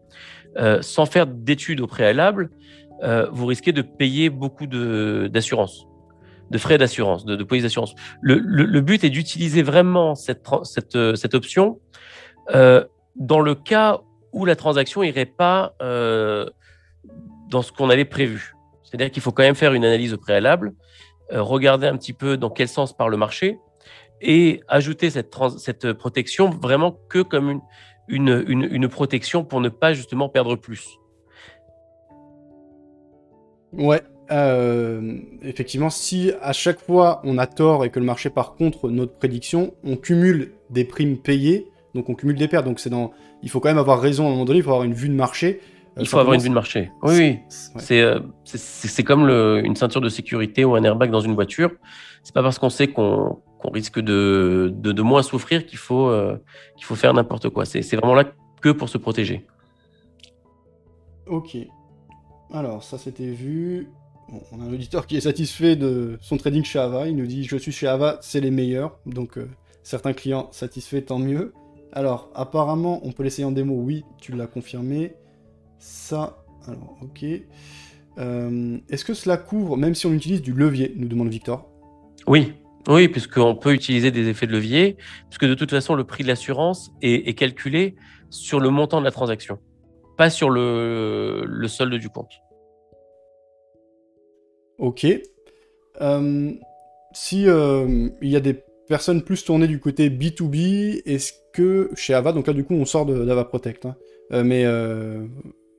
[0.81, 2.49] sans faire d'études au préalable,
[3.31, 5.87] vous risquez de payer beaucoup d'assurance
[6.51, 7.95] de frais d'assurance, de, police d'assurance.
[8.21, 10.47] Le, but est d'utiliser vraiment cette,
[11.15, 11.79] cette option
[12.53, 12.83] euh,
[13.15, 16.49] dans le cas où la transaction irait pas euh,
[17.49, 18.53] dans ce qu'on avait prévu.
[18.83, 20.73] C'est-à-dire qu'il faut quand même faire une analyse au préalable,
[21.31, 23.57] euh, regarder un petit peu dans quel sens part le marché
[24.21, 27.61] et ajouter cette, protection vraiment que comme
[28.07, 30.87] une, une protection pour ne pas justement perdre plus.
[33.73, 38.55] Ouais, euh, effectivement, si à chaque fois on a tort et que le marché par
[38.55, 42.65] contre notre prédiction, on cumule des primes payées, donc on cumule des pertes.
[42.65, 43.11] Donc c'est dans,
[43.43, 45.09] il faut quand même avoir raison à un moment donné, il faut avoir une vue
[45.09, 45.61] de marché.
[45.97, 46.91] Euh, il faut avoir une vue de marché.
[47.03, 47.39] Oui, oui.
[47.91, 51.71] Euh, c'est comme une ceinture de sécurité ou un airbag dans une voiture.
[52.23, 53.39] C'est pas parce qu'on sait qu'on
[53.71, 56.11] risque de, de, moins souffrir qu'il faut,
[56.75, 57.65] qu'il faut faire n'importe quoi.
[57.65, 58.25] C'est vraiment là
[58.61, 59.45] que pour se protéger.
[61.27, 61.57] Ok.
[62.51, 63.89] Alors, ça c'était vu
[64.51, 67.07] on a un auditeur qui est satisfait de son trading chez Ava.
[67.07, 68.97] Il nous dit Je suis chez Ava, c'est les meilleurs.
[69.05, 69.47] Donc, euh,
[69.83, 71.53] certains clients satisfaits, tant mieux.
[71.91, 73.75] Alors, apparemment, on peut l'essayer en démo.
[73.75, 75.13] Oui, tu l'as confirmé.
[75.77, 77.25] Ça, alors, ok.
[78.17, 81.69] Euh, est-ce que cela couvre, même si on utilise du levier nous demande Victor.
[82.27, 82.53] Oui,
[82.87, 84.97] oui, puisqu'on peut utiliser des effets de levier,
[85.29, 87.95] puisque de toute façon, le prix de l'assurance est, calculé
[88.29, 89.59] sur le montant de la transaction,
[90.17, 92.31] pas sur le solde du compte.
[94.77, 95.07] Ok.
[96.01, 96.51] Euh,
[97.13, 102.13] si euh, il y a des personnes plus tournées du côté B2B, est-ce que chez
[102.13, 103.95] Ava, donc là du coup on sort d'Ava Protect, hein,
[104.33, 104.61] euh, mais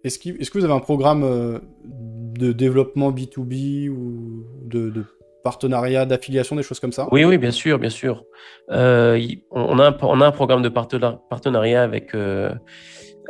[0.05, 5.05] est-ce, est que vous avez un programme de développement B2B ou de,
[5.47, 7.07] partenariat, d'affiliation, des choses comme ça?
[7.13, 8.25] Oui, oui, bien sûr, bien sûr.
[8.73, 9.17] Euh,
[9.53, 12.53] on, a un, programme de partenariat avec, euh,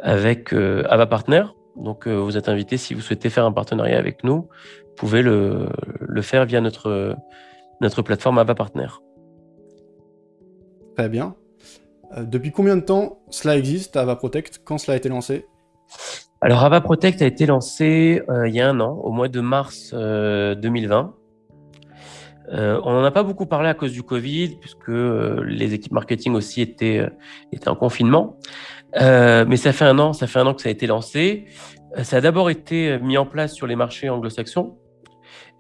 [0.02, 1.44] avec euh, Ava Partner.
[1.76, 4.48] Donc, vous êtes invité, si vous souhaitez faire un partenariat avec nous,
[4.88, 5.68] vous pouvez le,
[6.00, 7.14] le faire via notre,
[7.80, 8.86] notre plateforme Ava Partner.
[10.96, 11.34] Très bien.
[12.18, 14.62] depuis combien de temps cela existe, Ava Protect?
[14.64, 15.46] Quand cela a été lancé?
[16.40, 19.92] Alors, Ava Protect a été lancé il y a un an, au mois de mars
[19.92, 21.14] 2020.
[22.52, 25.92] Euh, on n'en a pas beaucoup parlé à cause du Covid, puisque euh, les équipes
[25.92, 27.08] marketing aussi étaient, euh,
[27.52, 28.36] étaient en confinement.
[28.94, 31.46] Mais ça fait un an, ça fait un an que ça a été lancé.
[32.02, 34.76] Ça a d'abord été mis en place sur les marchés anglo-saxons,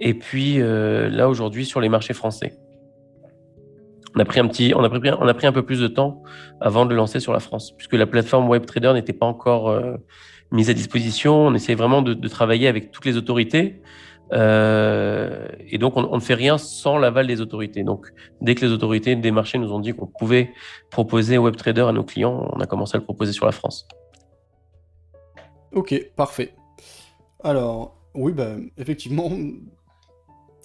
[0.00, 2.54] et puis là aujourd'hui sur les marchés français.
[4.14, 5.88] On a pris un petit, on a pris, on a pris un peu plus de
[5.88, 6.22] temps
[6.60, 9.78] avant de le lancer sur la France, puisque la plateforme WebTrader n'était pas encore
[10.50, 11.46] mise à disposition.
[11.46, 13.82] On essayait vraiment de travailler avec toutes les autorités.
[14.32, 17.84] Euh, et donc, on, ne fait rien sans l'aval des autorités.
[17.84, 20.50] Donc, dès que les autorités des marchés nous ont dit qu'on pouvait
[20.90, 23.86] proposer WebTrader à nos clients, on a commencé à le proposer sur la France.
[25.72, 26.54] Ok, parfait.
[27.42, 29.30] Alors, oui, bah, effectivement,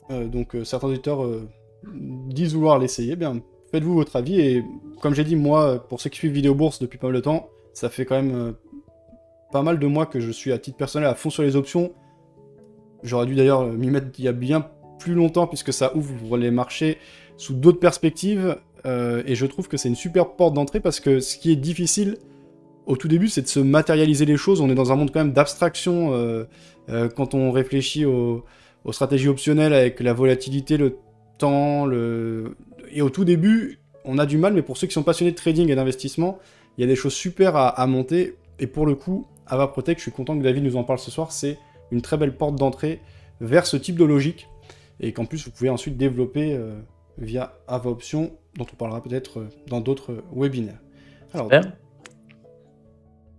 [0.10, 1.26] euh, donc euh, certains auditeurs
[1.84, 3.16] disent vouloir l'essayer.
[3.16, 4.40] Bien, faites-vous votre avis.
[4.40, 4.64] Et
[5.02, 7.50] comme j'ai dit, moi, pour ceux qui suivent Vidéo Bourse depuis pas mal de temps,
[7.74, 8.56] ça fait quand même
[9.52, 11.94] pas mal de mois que je suis à titre personnel à fond sur les options
[13.04, 14.68] J'aurais dû d'ailleurs m'y mettre il y a bien
[15.00, 16.98] plus longtemps puisque ça ouvre les marchés
[17.38, 18.58] sous d'autres perspectives.
[18.86, 21.56] Euh, et je trouve que c'est une super porte d'entrée parce que ce qui est
[21.56, 22.18] difficile
[22.86, 24.62] au tout début, c'est de se matérialiser les choses.
[24.62, 26.46] On est dans un monde quand même d'abstraction euh,
[26.90, 28.44] euh, quand on réfléchit aux,
[28.92, 30.98] stratégies optionnelles avec la volatilité, le
[31.38, 31.86] temps.
[31.86, 32.56] Le...
[32.92, 35.36] Et au tout début, on a du mal, mais pour ceux qui sont passionnés de
[35.36, 36.40] trading et d'investissement,
[36.78, 38.36] il y a des choses super à, à monter.
[38.60, 41.12] Et pour le coup, Ava Protect, je suis content que David nous en parle ce
[41.12, 41.58] soir, c'est
[41.92, 43.02] une très belle porte d'entrée
[43.40, 44.48] vers ce type de logique
[45.00, 46.80] et qu'en plus vous pouvez ensuite développer euh,
[47.18, 50.80] via Ava Option, dont on parlera peut-être euh, dans d'autres webinaires.
[51.34, 51.50] Alors,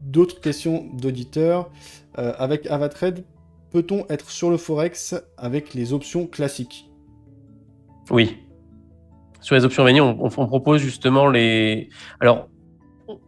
[0.01, 1.71] d'autres questions d'auditeurs.
[2.19, 3.25] Euh, avec AvaTrade,
[3.71, 6.91] peut-on être sur le Forex avec les options classiques?
[8.11, 8.39] Oui.
[9.41, 11.89] Sur les options venues, on, on, propose justement les.
[12.21, 12.49] Alors,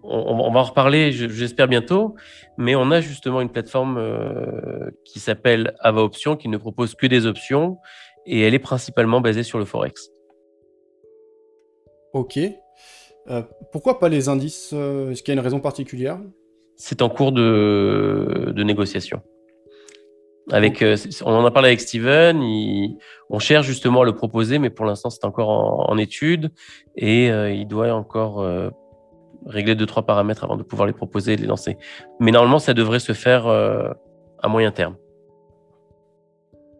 [0.03, 2.15] on, va en reparler, j'espère bientôt,
[2.59, 7.07] mais on a justement une plateforme euh, qui s'appelle Ava Options, qui ne propose que
[7.07, 7.79] des options,
[8.27, 10.11] et elle est principalement basée sur le Forex.
[12.13, 12.39] Ok.
[13.31, 13.43] Euh,
[13.73, 16.21] pourquoi pas les indices euh, Est-ce qu'il y a une raison particulière?
[16.77, 19.23] C'est en cours de, négociation.
[20.51, 20.85] Avec,
[21.25, 22.39] on en a parlé avec Steven,
[23.31, 26.51] on cherche justement à le proposer, mais pour l'instant c'est encore en, en, étude
[26.97, 28.45] et il doit encore
[29.47, 31.77] régler deux, trois paramètres avant de pouvoir les proposer et les lancer.
[32.21, 33.91] Mais normalement, ça devrait se faire euh,
[34.43, 34.97] à moyen terme.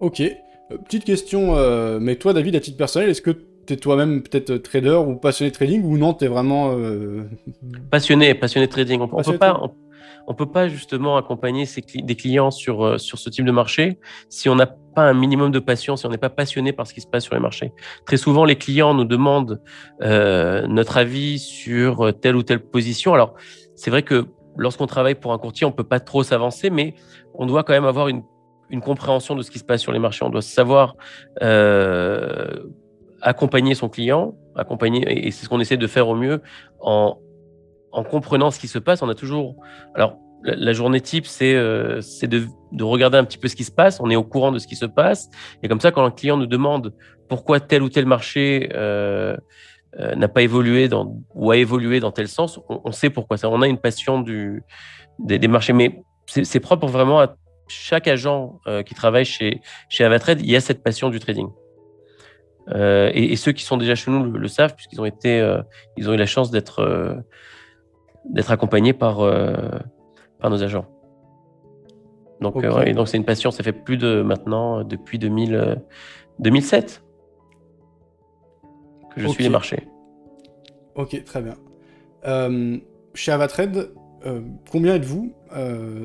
[0.01, 0.21] Ok.
[0.21, 3.31] Euh, petite question, euh, mais toi, David, à titre personnel, est-ce que
[3.67, 6.77] tu es toi-même peut-être trader ou passionné de trading ou non, tu es vraiment.
[7.91, 9.01] Passionné, passionné de trading.
[9.01, 9.59] On, ne peut pas.
[9.63, 9.71] On,
[10.33, 13.99] peut pas justement accompagner des clients sur, sur ce type de marché
[14.31, 16.95] si on n'a pas un minimum de passion, si on n'est pas passionné par ce
[16.95, 17.73] qui se passe sur les marchés.
[18.07, 19.61] Très souvent, les clients nous demandent
[20.03, 23.13] euh, notre avis sur telle ou telle position.
[23.13, 23.35] Alors,
[23.75, 26.95] c'est vrai que lorsqu'on travaille pour un courtier, on peut pas trop s'avancer, mais
[27.35, 28.23] on doit quand même avoir une,
[28.71, 30.25] une, compréhension de ce qui se passe sur les marchés.
[30.25, 30.97] On doit savoir
[31.43, 32.65] euh,
[33.21, 36.41] accompagner son client, accompagner, et c'est ce qu'on essaie de faire au mieux
[36.81, 37.19] en,
[37.95, 39.03] en comprenant ce qui se passe.
[39.03, 39.57] On a toujours,
[39.95, 43.73] alors la, journée type, c'est euh, de, de, regarder un petit peu ce qui se
[43.73, 44.01] passe.
[44.01, 45.31] On est au courant de ce qui se passe.
[45.63, 46.93] Et comme ça, quand un client nous demande
[47.29, 49.37] pourquoi tel ou tel marché euh,
[49.99, 50.89] euh, n'a pas évolué
[51.35, 53.49] ou a évolué dans tel sens, on, sait pourquoi ça.
[53.49, 55.73] On a une passion des, marchés.
[55.73, 57.37] Mais c'est propre vraiment à
[57.69, 60.41] chaque agent qui travaille chez, chez Avatrade.
[60.41, 61.49] Il y a cette passion du trading.
[62.75, 66.51] Et, ceux qui sont déjà chez nous le, savent puisqu'ils ont ont eu la chance
[66.51, 67.25] d'être
[68.25, 69.21] d'être accompagnés par
[70.43, 70.87] nos agents.
[72.41, 73.51] Donc, euh, donc c'est une passion.
[73.51, 75.83] Ça fait plus de maintenant, euh, depuis 2000,
[76.39, 77.03] 2007,
[78.63, 78.69] euh,
[79.15, 79.89] que je suis les marchés.
[80.95, 81.57] Ok, très bien.
[83.15, 83.91] chez Avatrade,
[84.71, 85.35] combien êtes-vous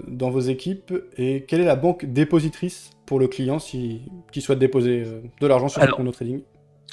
[0.08, 4.60] dans vos équipes et quelle est la banque dépositrice pour le client si, qui souhaite
[4.60, 5.04] déposer
[5.40, 6.42] de l'argent sur son compte trading?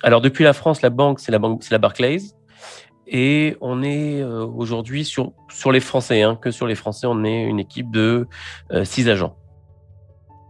[0.02, 2.18] Alors, depuis la France, la banque, c'est la, banque, c'est la Barclays.
[3.06, 7.24] Et on est euh, aujourd'hui sur, sur les Français, hein, que sur les Français, on
[7.24, 8.26] est une équipe de
[8.82, 9.36] 6 euh, agents.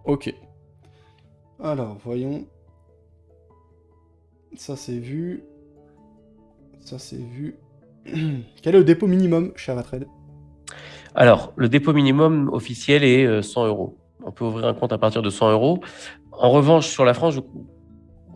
[0.04, 0.32] Ok.
[1.62, 2.46] Alors, voyons.
[4.54, 5.42] Ça, c'est vu.
[6.80, 7.56] Ça, c'est vu.
[8.62, 10.06] Quel est le dépôt minimum chez Avatrade
[11.14, 14.98] Alors, le dépôt minimum officiel est 100 euh, euros On peut ouvrir un compte à
[14.98, 15.80] partir de 100 euros.
[16.32, 17.40] En revanche, sur la France, je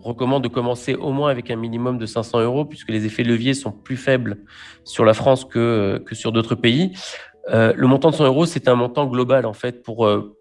[0.03, 3.29] recommande de commencer au moins avec un minimum de 500 euros, puisque les effets de
[3.29, 4.39] levier sont plus faibles
[4.85, 6.93] sur la France que, que sur d'autres pays.
[7.49, 10.37] Euh, le montant de 100 euros, c'est un montant global, en fait, pour, euh,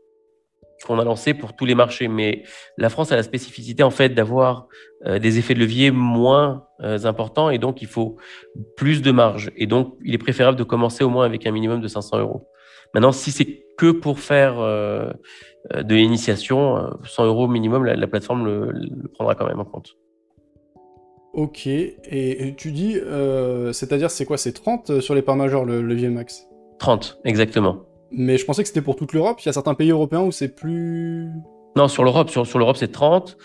[0.85, 2.07] qu'on a lancé pour tous les marchés.
[2.07, 2.43] Mais
[2.77, 4.67] la France a la spécificité, en fait, d'avoir
[5.05, 8.15] euh, des effets de levier moins importants, et donc il faut
[8.77, 9.51] plus de marge.
[9.57, 12.48] Et donc, il est préférable de commencer au moins avec un minimum de 500 euros.
[12.93, 19.35] Maintenant, si c'est que pour faire de l'initiation, 100 euros minimum, la, plateforme le, prendra
[19.35, 19.95] quand même en compte.
[21.33, 22.97] Ok, et tu dis,
[23.71, 24.37] c'est-à-dire c'est quoi?
[24.37, 27.83] C'est 30 sur les parts majeures le levier max 30, exactement.
[28.11, 29.39] Mais je pensais que c'était pour toute l'Europe.
[29.41, 31.29] Il y a certains pays européens où c'est plus.
[31.75, 33.37] Non, sur l'Europe, sur, sur l'Europe, c'est 30.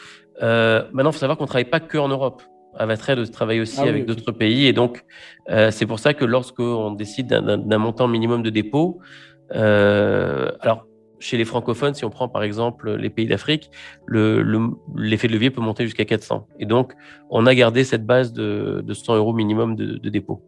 [0.42, 2.42] Euh, maintenant, il faut savoir qu'on ne travaille pas que en Europe.
[2.76, 4.66] Avatrade travaille aussi ah avec d'autres pays.
[4.66, 5.05] Et donc,
[5.51, 9.05] euh, c'est pour ça que lorsqu'on décide d'un montant minimum de dépôt, euh,
[9.55, 10.86] alors,
[11.20, 13.70] chez les francophones, si on prend par exemple les pays d'Afrique,
[14.09, 16.46] l'effet de levier peut monter jusqu'à 400.
[16.59, 16.92] Et donc,
[17.30, 20.42] on a gardé cette base de, de 100 euros minimum de, de dépôt.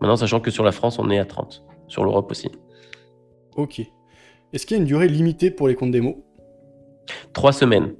[0.00, 1.64] Maintenant, sachant que sur la France, on est à 30.
[1.88, 2.50] Sur l'Europe aussi.
[3.56, 3.80] Ok.
[4.52, 6.24] Est-ce qu'il y a une durée limitée pour les comptes démo?
[7.32, 7.94] Trois semaines.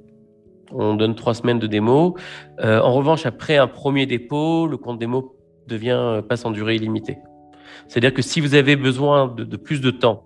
[0.71, 2.15] On donne trois semaines de démo.
[2.59, 5.35] Euh, en revanche, après un premier dépôt, le compte démo
[5.67, 7.17] devient, euh, passe en durée illimitée.
[7.87, 10.23] C'est-à-dire que si vous avez besoin de, plus de temps,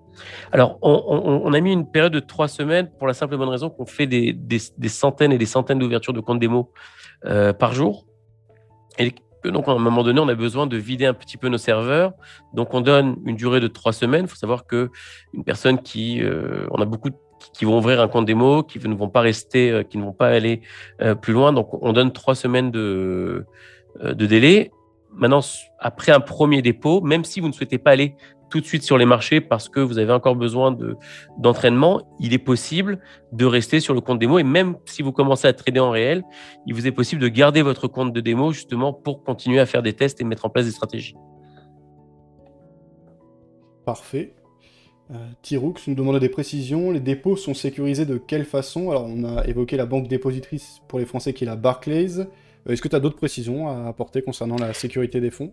[0.51, 3.69] alors on, a mis une période de trois semaines pour la simple et bonne raison
[3.69, 4.35] qu'on fait des,
[4.87, 6.71] centaines et des centaines d'ouvertures de comptes démo
[7.25, 8.05] euh, par jour.
[8.97, 9.13] Et
[9.45, 12.13] donc, à un moment donné, on a besoin de vider un petit peu nos serveurs.
[12.53, 14.25] Donc, on donne une durée de trois semaines.
[14.25, 14.89] Il faut savoir que
[15.33, 17.09] une personne qui, euh, on a beaucoup
[17.53, 20.11] qui vont ouvrir un compte démo, qui ne vont pas rester, euh, qui ne vont
[20.11, 20.61] pas aller
[21.01, 21.53] euh, plus loin.
[21.53, 23.45] Donc, on donne trois semaines de,
[24.03, 24.71] de délai.
[25.11, 25.41] Maintenant,
[25.79, 28.15] après un premier dépôt, même si vous ne souhaitez pas aller
[28.49, 30.75] tout de suite sur les marchés parce que vous avez encore besoin
[31.37, 32.99] d'entraînement, il est possible
[33.31, 36.23] de rester sur le compte démo et même si vous commencez à trader en réel,
[36.65, 39.83] il vous est possible de garder votre compte de démo justement pour continuer à faire
[39.83, 41.15] des tests et mettre en place des stratégies.
[43.85, 44.35] Parfait.
[45.11, 46.91] Euh, nous demandait des précisions.
[46.91, 48.91] Les dépôts sont sécurisés de quelle façon?
[48.91, 52.27] Alors, on a évoqué la banque dépositrice pour les Français qui est la Barclays.
[52.69, 55.51] Euh, est-ce que tu as d'autres précisions à apporter concernant la sécurité des fonds?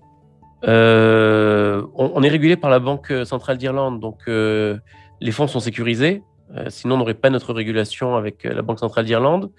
[0.64, 4.78] Euh, on, est régulé par la Banque centrale d'Irlande, donc euh,
[5.20, 6.22] les fonds sont sécurisés.
[6.68, 9.50] Sinon, on n'aurait pas notre régulation avec la Banque centrale d'Irlande.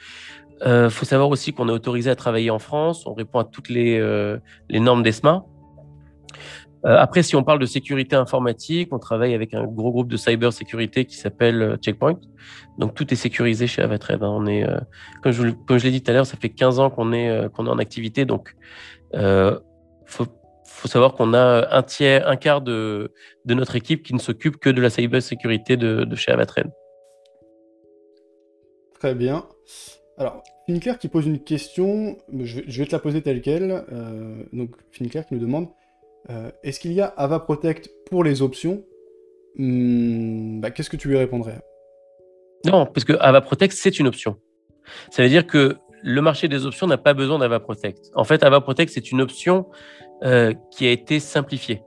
[0.65, 3.05] Il faut savoir aussi qu'on est autorisé à travailler en France.
[3.05, 3.99] On répond à toutes les,
[4.69, 5.43] les normes d'ESMA.
[6.95, 11.05] Après, si on parle de sécurité informatique, on travaille avec un gros groupe de cybersécurité
[11.05, 12.19] qui s'appelle Checkpoint.
[12.77, 14.23] Donc tout est sécurisé chez Avatrade.
[14.23, 14.29] Hein.
[14.31, 14.65] On est,
[15.21, 17.51] comme je, comme je l'ai dit tout à l'heure, ça fait 15 ans qu'on est,
[17.53, 18.25] qu'on est en activité.
[18.25, 18.55] Donc,
[19.13, 20.27] faut
[20.77, 23.11] faut savoir qu'on a un tiers, un quart de,
[23.45, 26.69] notre équipe qui ne s'occupe que de la cybersécurité de, de chez Avatrain.
[28.93, 29.45] Très bien.
[30.17, 33.85] Alors, Finclair qui pose une question, je vais, te la poser telle qu'elle.
[33.91, 35.67] Euh, donc, Finclair qui nous demande
[36.29, 38.83] euh, est-ce qu'il y a Ava Protect pour les options
[39.57, 41.59] hmm, bah, Qu'est-ce que tu lui répondrais
[42.65, 44.37] Non, parce que Ava Protect, c'est une option.
[45.11, 48.11] Ça veut dire que le marché des options n'a pas besoin d'Ava Protect.
[48.15, 49.67] En fait, Ava Protect, c'est une option
[50.23, 51.81] euh, qui a été simplifié.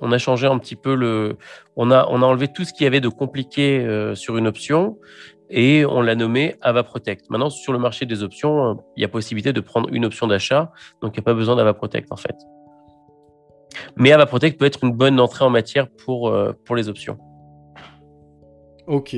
[0.00, 1.36] On a changé un petit peu le,
[1.76, 4.46] on a, on a enlevé tout ce qu'il y avait de compliqué euh, sur une
[4.46, 4.98] option
[5.48, 7.30] et on l'a nommé Ava Protect.
[7.30, 10.72] Maintenant, sur le marché des options, il y a possibilité de prendre une option d'achat,
[11.02, 12.34] donc il n'y a pas besoin d'Ava Protect en fait.
[13.96, 17.18] Mais Ava Protect peut être une bonne entrée en matière pour, pour les options.
[18.86, 19.16] Ok.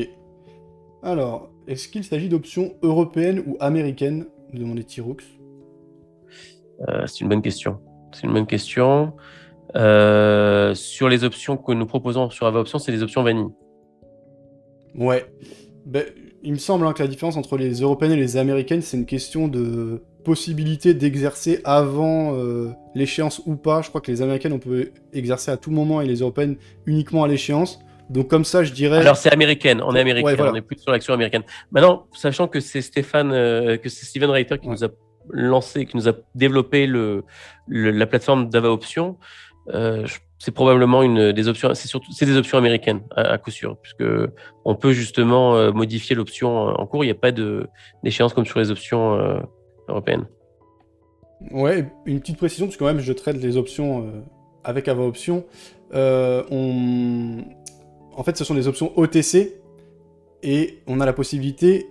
[1.03, 4.27] Alors, est-ce qu'il s'agit d'options européennes ou américaines?
[4.53, 5.17] nous demandait Tiroux.
[7.07, 7.81] c'est une bonne question.
[8.13, 9.13] C'est une bonne question.
[9.77, 13.49] Euh, sur les options que nous proposons sur Ava Options, c'est des options vanille.
[14.95, 15.27] Ouais.
[15.85, 16.05] Ben,
[16.43, 19.07] il me semble hein, que la différence entre les européennes et les américaines, c'est une
[19.07, 23.83] question de possibilité d'exercer avant euh, l'échéance ou pas.
[23.83, 26.57] Je crois que les américaines, on peut exercer à tout moment et les européennes
[26.87, 27.79] uniquement à l'échéance.
[28.11, 28.99] Donc comme ça, je dirais.
[28.99, 31.43] Alors c'est américaine, on est américaine, on est plus sur l'action américaine.
[31.71, 34.89] Maintenant, sachant que c'est Stéphane, euh, que c'est Steven Reiter qui nous a
[35.31, 37.25] lancé, qui nous a développé le,
[37.69, 39.17] la plateforme d'Ava Options,
[39.73, 40.07] euh,
[40.39, 41.73] c'est probablement une des options.
[41.75, 44.05] C'est surtout c'est des options américaines à, coup sûr, puisque
[44.67, 47.05] on peut justement euh, modifier l'option en cours.
[47.05, 47.69] Il n'y a pas de
[48.03, 49.41] d'échéance comme sur les options
[49.89, 50.27] euh, européennes.
[51.51, 54.07] Ouais, une petite précision parce que quand même je traite les options
[54.63, 55.45] avec Ava Options.
[55.93, 57.45] on...
[58.17, 59.57] En fait, ce sont des options OTC
[60.43, 61.89] et on a la possibilité,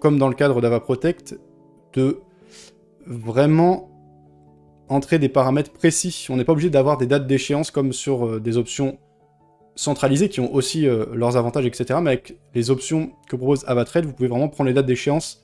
[0.00, 1.38] comme dans le cadre d'Ava Protect,
[1.92, 2.20] de
[3.06, 3.90] vraiment
[4.88, 6.26] entrer des paramètres précis.
[6.28, 8.98] On n'est pas obligé d'avoir des dates d'échéance comme sur euh, des options
[9.76, 11.98] centralisés qui ont aussi leurs avantages, etc.
[12.00, 15.43] Mais avec les options que propose Avatrade, vous pouvez vraiment prendre les dates d'échéance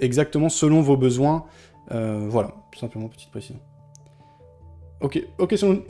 [0.00, 1.44] exactement selon vos besoins.
[1.90, 3.60] voilà, tout simplement, petite précision.
[5.04, 5.22] Ok,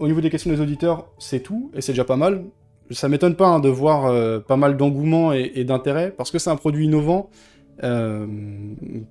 [0.00, 2.46] au niveau des questions des auditeurs, c'est tout, et c'est déjà pas mal.
[2.90, 6.50] Ça m'étonne pas hein, de voir euh, pas mal d'engouement et, d'intérêt, parce que c'est
[6.50, 7.30] un produit innovant.
[7.84, 8.26] Euh,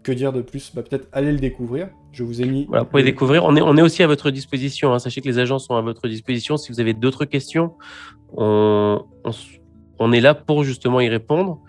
[0.03, 0.73] que dire de plus?
[0.75, 1.87] Bah, Peut-être aller le découvrir.
[2.11, 2.65] Je vous ai mis.
[2.65, 3.45] Voilà, vous pouvez découvrir.
[3.45, 4.93] On est, on est aussi à votre disposition.
[4.93, 4.99] Hein.
[4.99, 6.57] Sachez que les agents sont à votre disposition.
[6.57, 7.73] Si vous avez d'autres questions,
[8.35, 9.05] on,
[9.99, 11.61] on, est là pour justement y répondre.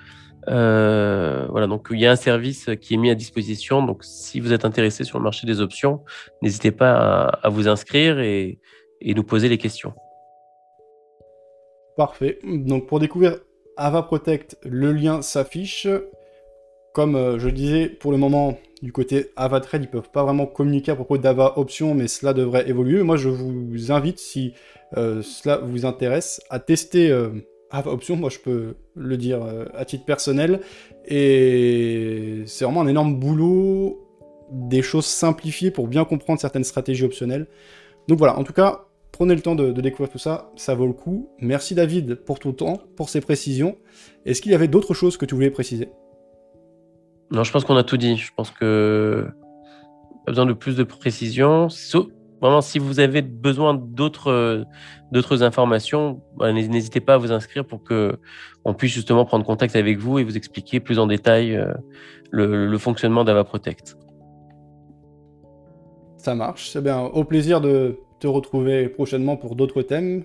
[0.49, 3.83] Euh, voilà, donc il y a un service qui est mis à disposition.
[3.85, 6.05] Donc si vous êtes intéressé sur le marché des options,
[6.43, 8.59] n'hésitez pas à, vous inscrire et,
[9.05, 9.93] nous poser les questions.
[11.97, 12.39] Parfait.
[12.45, 13.39] Donc pour découvrir
[13.77, 15.87] Ava Protect, le lien s'affiche.
[16.93, 20.47] Comme euh, je disais, pour le moment, du côté AvaTrade, ils ne peuvent pas vraiment
[20.47, 23.03] communiquer à propos d'Ava Options, mais cela devrait évoluer.
[23.03, 24.55] Moi, je vous invite, si
[24.97, 27.11] euh, cela vous intéresse, à tester
[27.75, 28.17] Ava Options.
[28.17, 30.61] Moi, je peux le dire euh, à titre personnel.
[31.07, 34.01] Et c'est vraiment un énorme boulot,
[34.53, 37.47] des choses simplifiées pour bien comprendre certaines stratégies optionnelles.
[38.09, 40.93] Donc voilà, en tout cas, prenez le temps de, découvrir tout ça, ça vaut le
[40.93, 41.29] coup.
[41.41, 43.77] Merci David pour le temps, pour ces précisions.
[44.25, 45.89] Est-ce qu'il y avait d'autres choses que tu voulais préciser?
[47.31, 48.17] Non, je pense qu'on a tout dit.
[48.17, 49.27] Je pense que
[50.27, 51.69] pas besoin de plus de précisions.
[52.45, 54.67] Vraiment, si vous avez besoin d'autres
[55.11, 58.19] d'autres informations, bah, n'hésitez pas à vous inscrire pour que
[58.67, 61.73] on puisse justement prendre contact avec vous et vous expliquer plus en détail euh,
[62.31, 63.97] le, fonctionnement d'AvaProtect.
[66.19, 66.69] Ça marche.
[66.69, 67.01] C'est bien.
[67.01, 70.25] Au plaisir de te retrouver prochainement pour d'autres thèmes.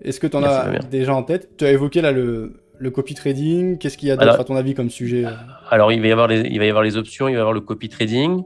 [0.00, 1.58] Est-ce que tu en as déjà en tête?
[1.58, 2.62] Tu as évoqué là le,
[2.94, 3.76] copy trading.
[3.76, 5.26] Qu'est-ce qu'il y a d'autre à ton avis comme sujet?
[5.68, 7.40] Alors il va y avoir les, il va y avoir les options, il va y
[7.40, 8.42] avoir le copy trading.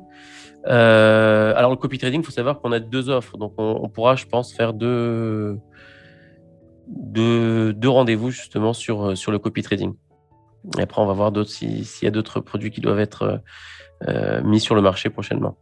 [0.66, 4.16] Euh, alors le copy trading, il faut savoir qu'on a deux offres, donc on, pourra,
[4.16, 5.58] je pense, faire deux,
[6.88, 9.94] deux, rendez-vous justement sur, sur le copy trading.
[10.78, 13.42] Et après, on va voir s'il y a d'autres produits qui doivent être
[14.08, 15.56] euh, mis sur le marché prochainement.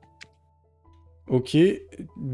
[1.28, 1.57] Ok,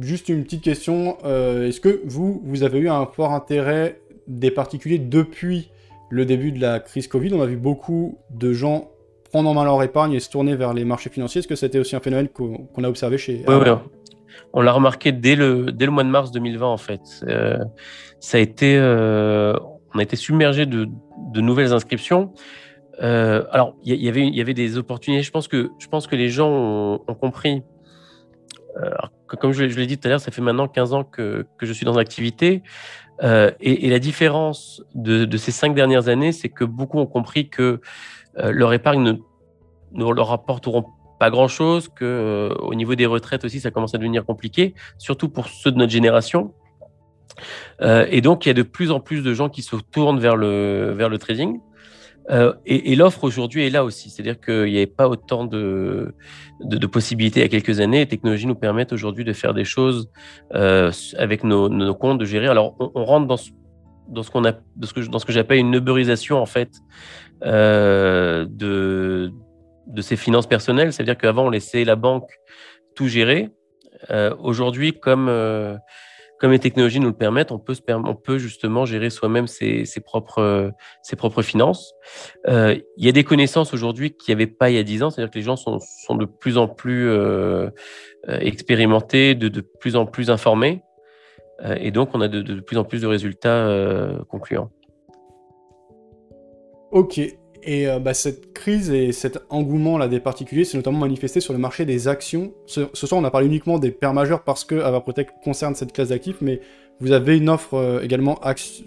[0.00, 1.18] juste une petite question.
[1.24, 5.70] Euh, est-ce que vous, vous avez eu un fort intérêt des particuliers depuis
[6.10, 7.32] le début de la crise Covid?
[7.34, 8.89] On a vu beaucoup de gens
[9.30, 11.78] prendre en main leur épargne et se tourner vers les marchés financiers Est-ce que c'était
[11.78, 13.44] aussi un phénomène qu'on a observé chez...
[13.46, 13.70] Oui, oui.
[14.52, 17.00] On l'a remarqué dès le, dès le mois de mars 2020, en fait.
[17.28, 17.58] Euh,
[18.18, 19.54] ça a été, euh,
[19.94, 20.88] on a été submergé de,
[21.32, 22.32] de nouvelles inscriptions.
[23.02, 25.22] Euh, alors, il y, avait, il y avait des opportunités.
[25.22, 27.62] Je pense que, je pense que les gens ont, compris.
[29.40, 31.72] comme je, l'ai dit tout à l'heure, ça fait maintenant 15 ans que, que je
[31.72, 32.62] suis dans l'activité.
[33.22, 37.48] Et, et, la différence de, de, ces cinq dernières années, c'est que beaucoup ont compris
[37.48, 37.80] que euh,
[38.36, 39.18] leur épargne
[39.92, 40.84] ne, leur rapporteront
[41.18, 45.28] pas grand-chose, que euh, au niveau des retraites aussi, ça commence à devenir compliqué, surtout
[45.28, 46.54] pour ceux de notre génération.
[47.82, 50.18] Euh, et donc, il y a de plus en plus de gens qui se tournent
[50.18, 51.60] vers le, trading.
[52.64, 54.08] et, l'offre aujourd'hui est là aussi.
[54.08, 56.14] C'est-à-dire qu'il n'y avait pas autant de,
[56.90, 57.98] possibilités il y a quelques années.
[57.98, 60.10] Les technologies nous permettent aujourd'hui de faire des choses
[60.50, 62.46] avec nos, nos, comptes, de gérer.
[62.46, 63.50] Alors, on, rentre dans ce,
[64.10, 66.70] dans ce qu'on a, dans ce que, j'appelle une uberisation en fait
[67.44, 69.32] euh, de,
[69.86, 70.92] de ses finances personnelles.
[70.92, 72.28] C'est-à-dire qu'avant, on laissait la banque
[72.94, 73.50] tout gérer.
[74.10, 75.76] Euh, aujourd'hui, comme, euh,
[76.38, 79.84] comme les technologies nous le permettent, on peut, se on peut justement gérer soi-même ses,
[79.84, 81.92] ses, propres, ses propres finances.
[82.46, 85.10] il y a des connaissances aujourd'hui qu'il n'y avait pas il y a 10 ans,
[85.10, 87.10] c'est-à-dire que les gens sont, sont de plus en plus
[88.26, 90.82] expérimentés, de, de plus en plus informés.
[91.76, 93.68] Et donc, on a de, de, plus en plus de résultats
[94.28, 94.70] concluants.
[96.92, 97.20] Ok.
[97.62, 101.52] Et euh, bah, cette crise et cet engouement là des particuliers s'est notamment manifesté sur
[101.52, 102.52] le marché des actions.
[102.66, 106.08] Ce, soir, on a parlé uniquement des paires majeures parce que Avaprotect concerne cette classe
[106.08, 106.60] d'actifs, mais
[107.00, 108.40] vous avez une offre euh, également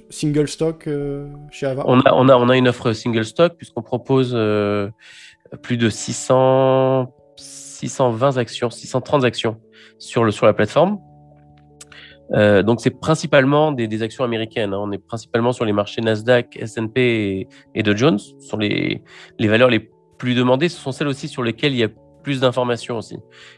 [0.10, 1.84] single stock euh, chez Ava?
[1.86, 4.32] On a, on, a, on a une offre single stock puisqu'on propose
[5.62, 9.58] plus de 600, 620 actions, 630 actions
[10.00, 11.00] sur, le, sur la plateforme.
[12.32, 14.74] Euh, donc, c'est principalement des, actions américaines.
[14.74, 14.80] Hein.
[14.82, 18.20] On est principalement sur les marchés Nasdaq, S&P et, Dow Jones.
[18.20, 19.02] Ce sont les,
[19.40, 20.70] valeurs les plus demandées.
[20.70, 21.90] Ce sont celles aussi sur lesquelles il y a
[22.24, 23.18] plus d'informations aussi.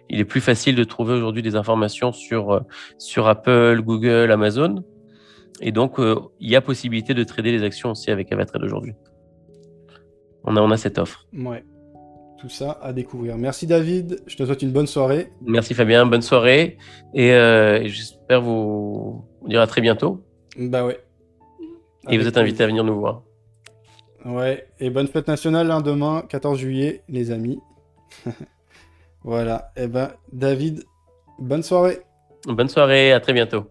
[0.09, 2.59] Il est plus facile de trouver aujourd'hui des informations sur, euh,
[2.97, 4.83] sur Apple, Google, Amazon.
[5.61, 8.93] Et donc, euh, il y a possibilité de trader les actions aussi avec Avatrade aujourd'hui.
[10.43, 11.27] On a, on a cette offre.
[11.33, 11.63] Ouais
[12.45, 13.39] tout ça à découvrir.
[13.39, 15.31] Merci David, je te souhaite une bonne soirée.
[15.41, 16.77] Merci Fabien, bonne soirée
[17.15, 19.25] et, euh, j'espère vous...
[19.47, 20.23] dire à très bientôt.
[20.55, 20.99] Bah ouais.
[22.07, 23.23] Et vous êtes invité à venir nous voir.
[24.25, 27.59] Ouais, et bonne fête nationale hein, demain, 14 juillet, les amis.
[29.23, 30.83] voilà, et eh ben David,
[31.39, 32.01] bonne soirée.
[32.45, 33.65] Bonne soirée, à très bientôt.